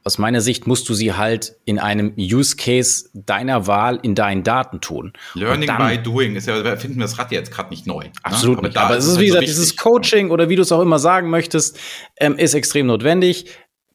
aus 0.10 0.18
meiner 0.18 0.42
Sicht 0.42 0.66
musst 0.66 0.90
du 0.90 0.96
sie 0.96 1.14
halt 1.14 1.56
in 1.66 1.78
einem 1.78 2.14
Use 2.18 2.56
Case 2.56 3.10
deiner 3.14 3.68
Wahl 3.68 4.00
in 4.02 4.16
deinen 4.16 4.44
Daten 4.44 4.82
tun. 4.82 5.14
Learning 5.36 5.68
dann, 5.68 5.78
by 5.78 6.02
doing 6.02 6.36
ist 6.36 6.48
ja, 6.48 6.56
finden 6.78 6.98
wir 6.98 7.04
das 7.04 7.20
Rad 7.20 7.32
jetzt 7.32 7.52
gerade 7.52 7.70
nicht 7.70 7.86
neu. 7.86 8.06
Ne? 8.06 8.12
Absolut 8.24 8.56
ne? 8.56 8.60
aber 8.60 8.68
nicht. 8.70 8.78
Aber 8.78 8.98
es 8.98 9.06
ist, 9.06 9.12
halt 9.12 9.22
wie 9.22 9.26
gesagt, 9.28 9.46
so 9.46 9.54
dieses 9.54 9.76
Coaching 9.76 10.32
oder 10.32 10.50
wie 10.50 10.56
du 10.56 10.64
es 10.64 10.72
auch 10.72 10.82
immer 10.82 10.98
sagen 10.98 11.30
möchtest, 11.30 11.80
ähm, 12.20 12.38
ist 12.40 12.56
extrem 12.56 12.88
notwendig. 12.88 13.46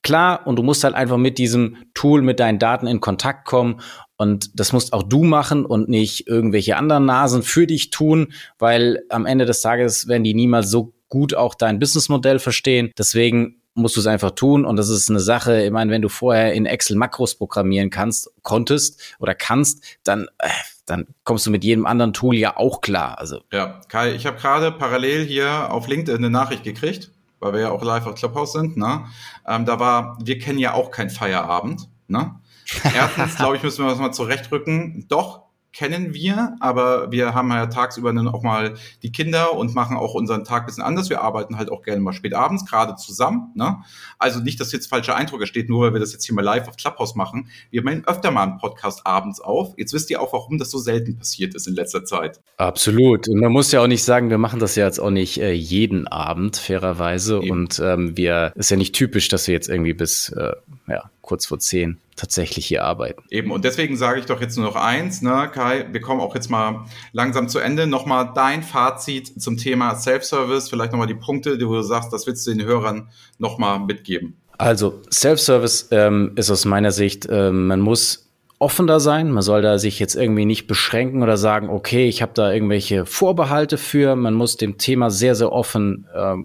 Klar, 0.02 0.46
und 0.46 0.56
du 0.56 0.62
musst 0.62 0.84
halt 0.84 0.94
einfach 0.94 1.16
mit 1.16 1.36
diesem 1.36 1.78
Tool, 1.94 2.22
mit 2.22 2.38
deinen 2.38 2.60
Daten 2.60 2.86
in 2.86 3.00
Kontakt 3.00 3.44
kommen 3.44 3.80
Und 4.16 4.60
das 4.60 4.72
musst 4.72 4.92
auch 4.92 5.02
du 5.02 5.24
machen 5.24 5.66
und 5.66 5.88
nicht 5.88 6.28
irgendwelche 6.28 6.76
anderen 6.76 7.06
Nasen 7.06 7.42
für 7.42 7.66
dich 7.66 7.90
tun, 7.90 8.32
weil 8.60 9.00
am 9.08 9.26
Ende 9.26 9.46
des 9.46 9.62
Tages 9.62 10.06
werden 10.06 10.22
die 10.22 10.34
niemals 10.34 10.70
so 10.70 10.92
gut 11.08 11.34
auch 11.34 11.54
dein 11.54 11.80
Businessmodell 11.80 12.38
verstehen. 12.38 12.92
Deswegen 12.96 13.62
musst 13.74 13.96
du 13.96 14.00
es 14.00 14.06
einfach 14.06 14.30
tun 14.32 14.64
und 14.64 14.76
das 14.76 14.88
ist 14.88 15.10
eine 15.10 15.20
Sache, 15.20 15.62
ich 15.62 15.70
meine, 15.70 15.90
wenn 15.90 16.02
du 16.02 16.08
vorher 16.08 16.52
in 16.54 16.66
Excel 16.66 16.96
Makros 16.96 17.34
programmieren 17.34 17.90
kannst, 17.90 18.30
konntest 18.42 19.16
oder 19.18 19.34
kannst, 19.34 19.82
dann 20.04 20.28
äh, 20.38 20.48
dann 20.86 21.06
kommst 21.24 21.46
du 21.46 21.50
mit 21.50 21.64
jedem 21.64 21.86
anderen 21.86 22.12
Tool 22.12 22.34
ja 22.34 22.56
auch 22.56 22.80
klar. 22.80 23.18
Also 23.18 23.40
ja, 23.52 23.80
Kai, 23.88 24.14
ich 24.14 24.26
habe 24.26 24.36
gerade 24.36 24.70
parallel 24.72 25.24
hier 25.24 25.72
auf 25.72 25.88
LinkedIn 25.88 26.16
eine 26.16 26.30
Nachricht 26.30 26.64
gekriegt, 26.64 27.10
weil 27.40 27.52
wir 27.52 27.60
ja 27.60 27.70
auch 27.70 27.82
live 27.82 28.06
auf 28.06 28.14
Clubhouse 28.14 28.52
sind. 28.52 28.76
Ne? 28.76 29.06
Ähm, 29.46 29.64
da 29.64 29.80
war, 29.80 30.18
wir 30.22 30.38
kennen 30.38 30.58
ja 30.58 30.74
auch 30.74 30.90
kein 30.90 31.10
Feierabend. 31.10 31.88
Ne? 32.06 32.34
Erstens, 32.94 33.36
glaube 33.36 33.56
ich, 33.56 33.62
müssen 33.62 33.84
wir 33.84 33.90
das 33.90 33.98
mal 33.98 34.12
zurechtrücken. 34.12 35.06
Doch, 35.08 35.43
kennen 35.74 36.14
wir, 36.14 36.56
aber 36.60 37.10
wir 37.10 37.34
haben 37.34 37.50
ja 37.50 37.66
tagsüber 37.66 38.12
dann 38.12 38.28
auch 38.28 38.42
mal 38.42 38.74
die 39.02 39.10
Kinder 39.10 39.54
und 39.54 39.74
machen 39.74 39.96
auch 39.96 40.14
unseren 40.14 40.44
Tag 40.44 40.66
bisschen 40.66 40.84
anders. 40.84 41.10
Wir 41.10 41.20
arbeiten 41.20 41.58
halt 41.58 41.70
auch 41.70 41.82
gerne 41.82 42.00
mal 42.00 42.12
spät 42.12 42.32
abends, 42.32 42.64
gerade 42.64 42.94
zusammen. 42.94 43.50
Ne? 43.54 43.78
Also 44.18 44.40
nicht, 44.40 44.60
dass 44.60 44.70
jetzt 44.72 44.86
falscher 44.86 45.16
Eindruck 45.16 45.40
entsteht, 45.40 45.68
nur 45.68 45.84
weil 45.84 45.92
wir 45.92 46.00
das 46.00 46.12
jetzt 46.12 46.24
hier 46.24 46.34
mal 46.34 46.42
live 46.42 46.68
auf 46.68 46.76
Clubhouse 46.76 47.16
machen. 47.16 47.48
Wir 47.70 47.82
nehmen 47.82 48.04
öfter 48.06 48.30
mal 48.30 48.44
einen 48.44 48.58
Podcast 48.58 49.04
abends 49.04 49.40
auf. 49.40 49.74
Jetzt 49.76 49.92
wisst 49.92 50.10
ihr 50.10 50.22
auch, 50.22 50.32
warum 50.32 50.58
das 50.58 50.70
so 50.70 50.78
selten 50.78 51.18
passiert 51.18 51.54
ist 51.54 51.66
in 51.66 51.74
letzter 51.74 52.04
Zeit. 52.04 52.40
Absolut. 52.56 53.28
Und 53.28 53.40
man 53.40 53.50
muss 53.50 53.72
ja 53.72 53.82
auch 53.82 53.88
nicht 53.88 54.04
sagen, 54.04 54.30
wir 54.30 54.38
machen 54.38 54.60
das 54.60 54.76
ja 54.76 54.86
jetzt 54.86 55.00
auch 55.00 55.10
nicht 55.10 55.38
äh, 55.38 55.52
jeden 55.52 56.06
Abend, 56.06 56.56
fairerweise. 56.56 57.38
Eben. 57.38 57.50
Und 57.50 57.80
ähm, 57.80 58.16
wir 58.16 58.52
ist 58.54 58.70
ja 58.70 58.76
nicht 58.76 58.94
typisch, 58.94 59.28
dass 59.28 59.48
wir 59.48 59.54
jetzt 59.54 59.68
irgendwie 59.68 59.94
bis 59.94 60.28
äh, 60.30 60.52
ja, 60.86 61.10
kurz 61.20 61.46
vor 61.46 61.58
zehn 61.58 61.98
tatsächlich 62.16 62.66
hier 62.66 62.84
arbeiten. 62.84 63.22
Eben, 63.30 63.50
und 63.50 63.64
deswegen 63.64 63.96
sage 63.96 64.20
ich 64.20 64.26
doch 64.26 64.40
jetzt 64.40 64.56
nur 64.56 64.66
noch 64.66 64.76
eins, 64.76 65.22
ne, 65.22 65.50
Kai, 65.52 65.86
wir 65.90 66.00
kommen 66.00 66.20
auch 66.20 66.34
jetzt 66.34 66.50
mal 66.50 66.84
langsam 67.12 67.48
zu 67.48 67.58
Ende. 67.58 67.86
Nochmal 67.86 68.32
dein 68.34 68.62
Fazit 68.62 69.40
zum 69.40 69.56
Thema 69.56 69.94
Self-Service, 69.96 70.68
vielleicht 70.68 70.92
nochmal 70.92 71.08
die 71.08 71.14
Punkte, 71.14 71.58
die 71.58 71.64
du 71.64 71.82
sagst, 71.82 72.12
das 72.12 72.26
willst 72.26 72.46
du 72.46 72.54
den 72.54 72.64
Hörern 72.64 73.08
nochmal 73.38 73.80
mitgeben. 73.80 74.36
Also 74.58 75.02
Self-Service 75.12 75.88
ähm, 75.90 76.32
ist 76.36 76.50
aus 76.50 76.64
meiner 76.64 76.92
Sicht, 76.92 77.26
äh, 77.26 77.50
man 77.50 77.80
muss 77.80 78.24
offener 78.58 79.00
sein. 79.00 79.30
Man 79.30 79.42
soll 79.42 79.62
da 79.62 79.78
sich 79.78 79.98
jetzt 79.98 80.14
irgendwie 80.14 80.44
nicht 80.44 80.66
beschränken 80.66 81.22
oder 81.22 81.36
sagen, 81.36 81.68
okay, 81.68 82.08
ich 82.08 82.22
habe 82.22 82.32
da 82.34 82.52
irgendwelche 82.52 83.04
Vorbehalte 83.04 83.76
für. 83.78 84.16
Man 84.16 84.34
muss 84.34 84.56
dem 84.56 84.78
Thema 84.78 85.10
sehr, 85.10 85.34
sehr 85.34 85.52
offen 85.52 86.06
äh, 86.14 86.36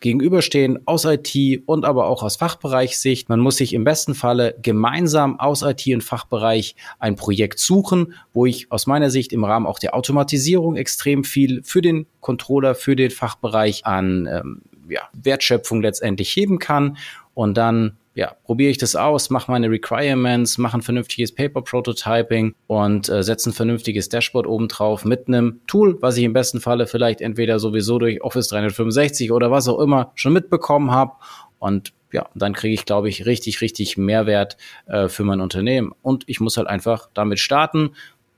gegenüberstehen 0.00 0.80
aus 0.86 1.04
IT 1.04 1.62
und 1.66 1.84
aber 1.84 2.06
auch 2.06 2.22
aus 2.22 2.36
Fachbereichssicht. 2.36 3.28
Man 3.28 3.40
muss 3.40 3.56
sich 3.56 3.74
im 3.74 3.84
besten 3.84 4.14
Falle 4.14 4.54
gemeinsam 4.62 5.38
aus 5.38 5.62
IT 5.62 5.86
und 5.88 6.02
Fachbereich 6.02 6.74
ein 6.98 7.16
Projekt 7.16 7.58
suchen, 7.58 8.14
wo 8.32 8.46
ich 8.46 8.72
aus 8.72 8.86
meiner 8.86 9.10
Sicht 9.10 9.32
im 9.32 9.44
Rahmen 9.44 9.66
auch 9.66 9.78
der 9.78 9.94
Automatisierung 9.94 10.76
extrem 10.76 11.24
viel 11.24 11.62
für 11.62 11.82
den 11.82 12.06
Controller, 12.20 12.74
für 12.74 12.96
den 12.96 13.10
Fachbereich 13.10 13.86
an 13.86 14.26
ähm, 14.30 14.62
ja, 14.88 15.02
Wertschöpfung 15.12 15.82
letztendlich 15.82 16.34
heben 16.34 16.58
kann 16.58 16.96
und 17.34 17.56
dann 17.56 17.96
ja, 18.14 18.34
probiere 18.44 18.70
ich 18.70 18.78
das 18.78 18.96
aus, 18.96 19.30
mache 19.30 19.50
meine 19.50 19.70
Requirements, 19.70 20.58
mache 20.58 20.78
ein 20.78 20.82
vernünftiges 20.82 21.32
Paper-Prototyping 21.32 22.54
und 22.66 23.08
äh, 23.08 23.22
setze 23.22 23.50
ein 23.50 23.52
vernünftiges 23.52 24.08
Dashboard 24.08 24.46
obendrauf 24.46 25.04
mit 25.04 25.28
einem 25.28 25.60
Tool, 25.66 25.96
was 26.02 26.16
ich 26.16 26.24
im 26.24 26.32
besten 26.32 26.60
Falle 26.60 26.86
vielleicht 26.86 27.20
entweder 27.20 27.60
sowieso 27.60 27.98
durch 27.98 28.22
Office 28.22 28.48
365 28.48 29.30
oder 29.30 29.50
was 29.50 29.68
auch 29.68 29.78
immer 29.78 30.10
schon 30.16 30.32
mitbekommen 30.32 30.90
habe. 30.90 31.12
Und 31.60 31.92
ja, 32.12 32.28
dann 32.34 32.54
kriege 32.54 32.74
ich, 32.74 32.84
glaube 32.84 33.08
ich, 33.08 33.26
richtig, 33.26 33.60
richtig 33.60 33.96
Mehrwert 33.96 34.56
äh, 34.86 35.08
für 35.08 35.22
mein 35.22 35.40
Unternehmen. 35.40 35.92
Und 36.02 36.24
ich 36.26 36.40
muss 36.40 36.56
halt 36.56 36.66
einfach 36.66 37.08
damit 37.14 37.38
starten. 37.38 37.90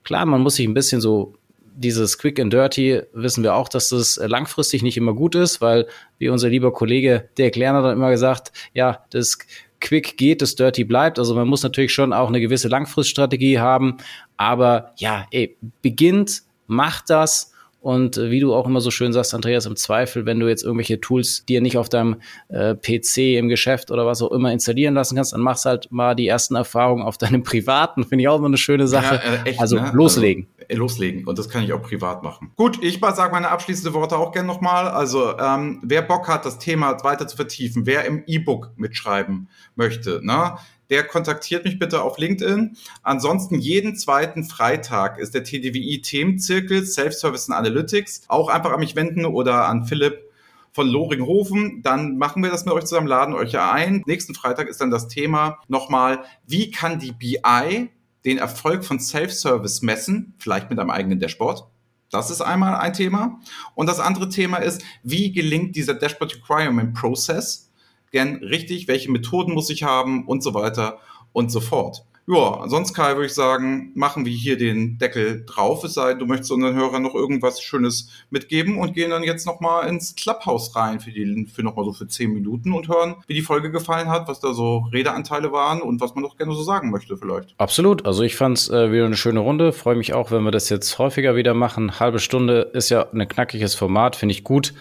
Klar, 0.05 0.27
man 0.27 0.43
muss 0.43 0.57
sich 0.57 0.67
ein 0.67 0.75
bisschen 0.75 1.01
so 1.01 1.35
dieses 1.75 2.19
Quick 2.19 2.39
and 2.41 2.53
Dirty 2.53 3.03
wissen 3.13 3.43
wir 3.43 3.55
auch, 3.55 3.69
dass 3.69 3.89
das 3.89 4.21
langfristig 4.23 4.83
nicht 4.83 4.97
immer 4.97 5.15
gut 5.15 5.35
ist, 5.35 5.61
weil 5.61 5.87
wie 6.19 6.29
unser 6.29 6.49
lieber 6.49 6.73
Kollege 6.73 7.29
der 7.37 7.47
Erklärer 7.47 7.83
hat 7.83 7.93
immer 7.93 8.11
gesagt, 8.11 8.53
ja, 8.75 9.05
das 9.11 9.39
Quick 9.81 10.17
geht, 10.17 10.41
das 10.41 10.55
Dirty 10.55 10.85
bleibt. 10.85 11.19
Also 11.19 11.35
man 11.35 11.49
muss 11.49 11.63
natürlich 11.63 11.93
schon 11.93 12.13
auch 12.13 12.29
eine 12.29 12.41
gewisse 12.41 12.69
Langfriststrategie 12.69 13.59
haben. 13.59 13.99
Aber 14.37 14.93
ja, 14.97 15.27
ey, 15.31 15.57
beginnt, 15.83 16.43
macht 16.67 17.11
das. 17.11 17.53
Und 17.83 18.17
äh, 18.17 18.31
wie 18.31 18.39
du 18.39 18.55
auch 18.55 18.67
immer 18.67 18.81
so 18.81 18.93
schön 18.93 19.13
sagst, 19.13 19.35
Andreas, 19.35 19.67
im 19.67 19.75
Zweifel, 19.75 20.25
wenn 20.25 20.39
du 20.39 20.49
jetzt 20.49 20.63
irgendwelche 20.63 21.01
Tools 21.01 21.45
dir 21.47 21.61
nicht 21.61 21.77
auf 21.77 21.89
deinem 21.89 22.21
äh, 22.49 22.77
PC 22.77 23.37
im 23.37 23.49
Geschäft 23.49 23.91
oder 23.91 24.07
was 24.07 24.23
auch 24.23 24.31
immer 24.31 24.53
installieren 24.53 24.95
lassen 24.95 25.17
kannst, 25.17 25.33
dann 25.33 25.41
machst 25.41 25.65
halt 25.65 25.91
mal 25.91 26.15
die 26.15 26.29
ersten 26.29 26.55
Erfahrungen 26.55 27.03
auf 27.03 27.19
deinem 27.19 27.43
privaten. 27.43 28.05
Finde 28.05 28.23
ich 28.23 28.29
auch 28.29 28.39
immer 28.39 28.47
eine 28.47 28.57
schöne 28.57 28.87
Sache. 28.87 29.17
Ja, 29.17 29.43
äh, 29.45 29.51
echt, 29.51 29.61
also 29.61 29.77
ne? 29.77 29.91
loslegen. 29.93 30.47
Also, 30.59 30.62
äh, 30.62 30.62
loslegen. 30.75 31.27
Und 31.27 31.39
das 31.39 31.49
kann 31.49 31.63
ich 31.63 31.73
auch 31.73 31.83
privat 31.83 32.23
machen. 32.23 32.53
Gut, 32.57 32.83
ich 32.83 33.01
sage 33.01 33.33
meine 33.33 33.51
abschließende 33.51 33.95
Worte 33.95 34.17
auch 34.17 34.33
gerne 34.33 34.49
nochmal. 34.49 34.89
Also 34.89 35.39
ähm, 35.39 35.81
wer 35.83 36.03
Bock 36.03 36.29
hat, 36.29 36.47
das 36.47 36.59
Thema 36.59 37.03
weiter 37.05 37.27
zu 37.27 37.37
vertiefen, 37.37 37.87
wer 37.87 38.05
im 38.05 38.23
E-Book 38.27 38.73
mitschreiben 38.77 39.49
möchte, 39.75 40.21
ne? 40.25 40.57
der 40.93 41.05
kontaktiert 41.05 41.65
mich 41.65 41.79
bitte 41.79 42.03
auf 42.03 42.19
LinkedIn. 42.19 42.77
Ansonsten 43.03 43.59
jeden 43.59 43.97
zweiten 43.97 44.45
Freitag 44.45 45.19
ist 45.19 45.35
der 45.35 45.43
TDWI 45.43 46.03
Themenzirkel 46.03 46.85
Self-Service 46.85 47.49
and 47.49 47.59
Analytics. 47.59 48.25
Auch 48.29 48.49
einfach 48.51 48.73
an 48.73 48.81
mich 48.81 48.95
wenden 48.95 49.25
oder 49.25 49.67
an 49.69 49.87
Philipp 49.87 50.31
von 50.73 50.87
Loringhofen. 50.87 51.83
Dann 51.83 52.19
machen 52.19 52.43
wir 52.43 52.51
das 52.51 52.67
mit 52.67 52.75
euch 52.75 52.85
zusammen, 52.85 53.07
laden 53.07 53.35
euch 53.35 53.53
ja 53.53 53.73
ein. 53.73 54.03
Nächsten 54.07 54.35
Freitag 54.35 54.69
ist 54.69 54.83
dann 54.83 54.91
das 54.91 55.09
Thema 55.09 55.61
nochmal, 55.67 56.25
wie 56.47 56.71
kann 56.71 56.99
die 56.99 57.13
BI 57.13 57.89
den 58.25 58.39
Erfolg 58.39 58.85
von 58.85 59.01
Self-Service 59.01 59.83
messen, 59.83 60.35
vielleicht 60.39 60.71
mit 60.71 60.79
einem 60.79 60.91
eigenen 60.91 61.21
Dashboard. 61.21 61.65
Das 62.11 62.31
ist 62.31 62.41
einmal 62.41 62.77
ein 62.77 62.93
Thema. 62.93 63.41
Und 63.75 63.89
das 63.89 64.01
andere 64.01 64.29
Thema 64.29 64.59
ist, 64.59 64.83
wie 65.03 65.33
gelingt 65.33 65.77
dieser 65.77 65.95
Dashboard 65.95 66.37
Requirement 66.37 66.95
Process? 66.95 67.71
gern 68.13 68.37
richtig, 68.37 68.87
welche 68.87 69.11
Methoden 69.11 69.53
muss 69.53 69.71
ich 69.71 69.83
haben 69.83 70.27
und 70.27 70.43
so 70.43 70.55
weiter 70.55 71.01
und 71.33 71.51
so 71.51 71.61
fort. 71.61 72.05
Ja, 72.29 72.63
sonst 72.69 72.95
Kai 72.95 73.15
würde 73.15 73.27
ich 73.27 73.35
sagen, 73.35 73.91
machen 73.95 74.25
wir 74.25 74.33
hier 74.33 74.57
den 74.57 74.97
Deckel 74.99 75.45
drauf, 75.45 75.83
es 75.83 75.95
sei 75.95 76.11
denn, 76.11 76.21
du 76.21 76.27
möchtest 76.27 76.53
unseren 76.53 76.77
Hörern 76.77 77.03
noch 77.03 77.17
irgendwas 77.17 77.61
Schönes 77.61 78.11
mitgeben 78.31 78.79
und 78.79 78.95
gehen 78.95 79.11
dann 79.11 79.25
jetzt 79.25 79.45
nochmal 79.45 79.89
ins 79.89 80.15
Clubhouse 80.15 80.77
rein 80.77 81.01
für 81.01 81.11
die, 81.11 81.47
für 81.53 81.65
nochmal 81.65 81.85
so 81.85 81.93
für 81.93 82.07
zehn 82.07 82.33
Minuten 82.33 82.73
und 82.73 82.89
hören, 82.89 83.17
wie 83.27 83.35
die 83.35 83.43
Folge 83.43 83.73
gefallen 83.73 84.09
hat, 84.09 84.29
was 84.29 84.39
da 84.39 84.55
so 84.55 84.87
Redeanteile 84.93 85.51
waren 85.51 85.83
und 85.83 86.01
was 86.01 86.15
man 86.15 86.23
doch 86.23 86.37
gerne 86.37 86.55
so 86.55 86.63
sagen 86.63 86.93
möchte 86.93 87.17
vielleicht. 87.17 87.57
Absolut, 87.59 88.07
also 88.07 88.23
ich 88.23 88.37
fand 88.37 88.57
es 88.57 88.71
äh, 88.71 88.93
wieder 88.93 89.07
eine 89.07 89.17
schöne 89.17 89.41
Runde, 89.41 89.73
freue 89.73 89.97
mich 89.97 90.15
auch, 90.15 90.31
wenn 90.31 90.45
wir 90.45 90.53
das 90.53 90.69
jetzt 90.69 90.99
häufiger 91.01 91.35
wieder 91.35 91.55
machen. 91.55 91.99
Halbe 91.99 92.21
Stunde 92.21 92.71
ist 92.73 92.89
ja 92.89 93.11
ein 93.11 93.27
knackiges 93.27 93.75
Format, 93.75 94.15
finde 94.15 94.35
ich 94.35 94.45
gut, 94.45 94.75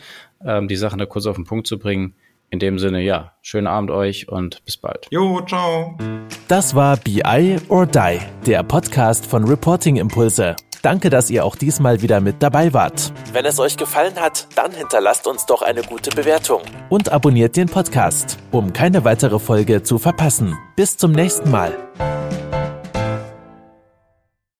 ähm, 0.45 0.67
die 0.67 0.75
Sachen 0.75 0.99
da 0.99 1.07
kurz 1.07 1.25
auf 1.25 1.37
den 1.37 1.45
Punkt 1.45 1.65
zu 1.65 1.79
bringen. 1.79 2.13
In 2.51 2.59
dem 2.59 2.79
Sinne, 2.79 3.01
ja, 3.01 3.31
schönen 3.41 3.67
Abend 3.67 3.91
euch 3.91 4.27
und 4.27 4.63
bis 4.65 4.75
bald. 4.75 5.07
Jo, 5.09 5.39
ciao. 5.47 5.97
Das 6.49 6.75
war 6.75 6.97
BI 6.97 7.55
or 7.69 7.85
Die, 7.85 8.19
der 8.45 8.61
Podcast 8.63 9.25
von 9.25 9.45
Reporting 9.45 9.95
Impulse. 9.95 10.57
Danke, 10.81 11.09
dass 11.09 11.29
ihr 11.29 11.45
auch 11.45 11.55
diesmal 11.55 12.01
wieder 12.01 12.19
mit 12.19 12.43
dabei 12.43 12.73
wart. 12.73 13.13
Wenn 13.31 13.45
es 13.45 13.57
euch 13.57 13.77
gefallen 13.77 14.15
hat, 14.17 14.47
dann 14.55 14.73
hinterlasst 14.73 15.27
uns 15.27 15.45
doch 15.45 15.61
eine 15.61 15.81
gute 15.83 16.09
Bewertung. 16.09 16.61
Und 16.89 17.09
abonniert 17.09 17.55
den 17.55 17.69
Podcast, 17.69 18.37
um 18.51 18.73
keine 18.73 19.05
weitere 19.05 19.39
Folge 19.39 19.81
zu 19.83 19.97
verpassen. 19.97 20.57
Bis 20.75 20.97
zum 20.97 21.13
nächsten 21.13 21.49
Mal. 21.51 21.71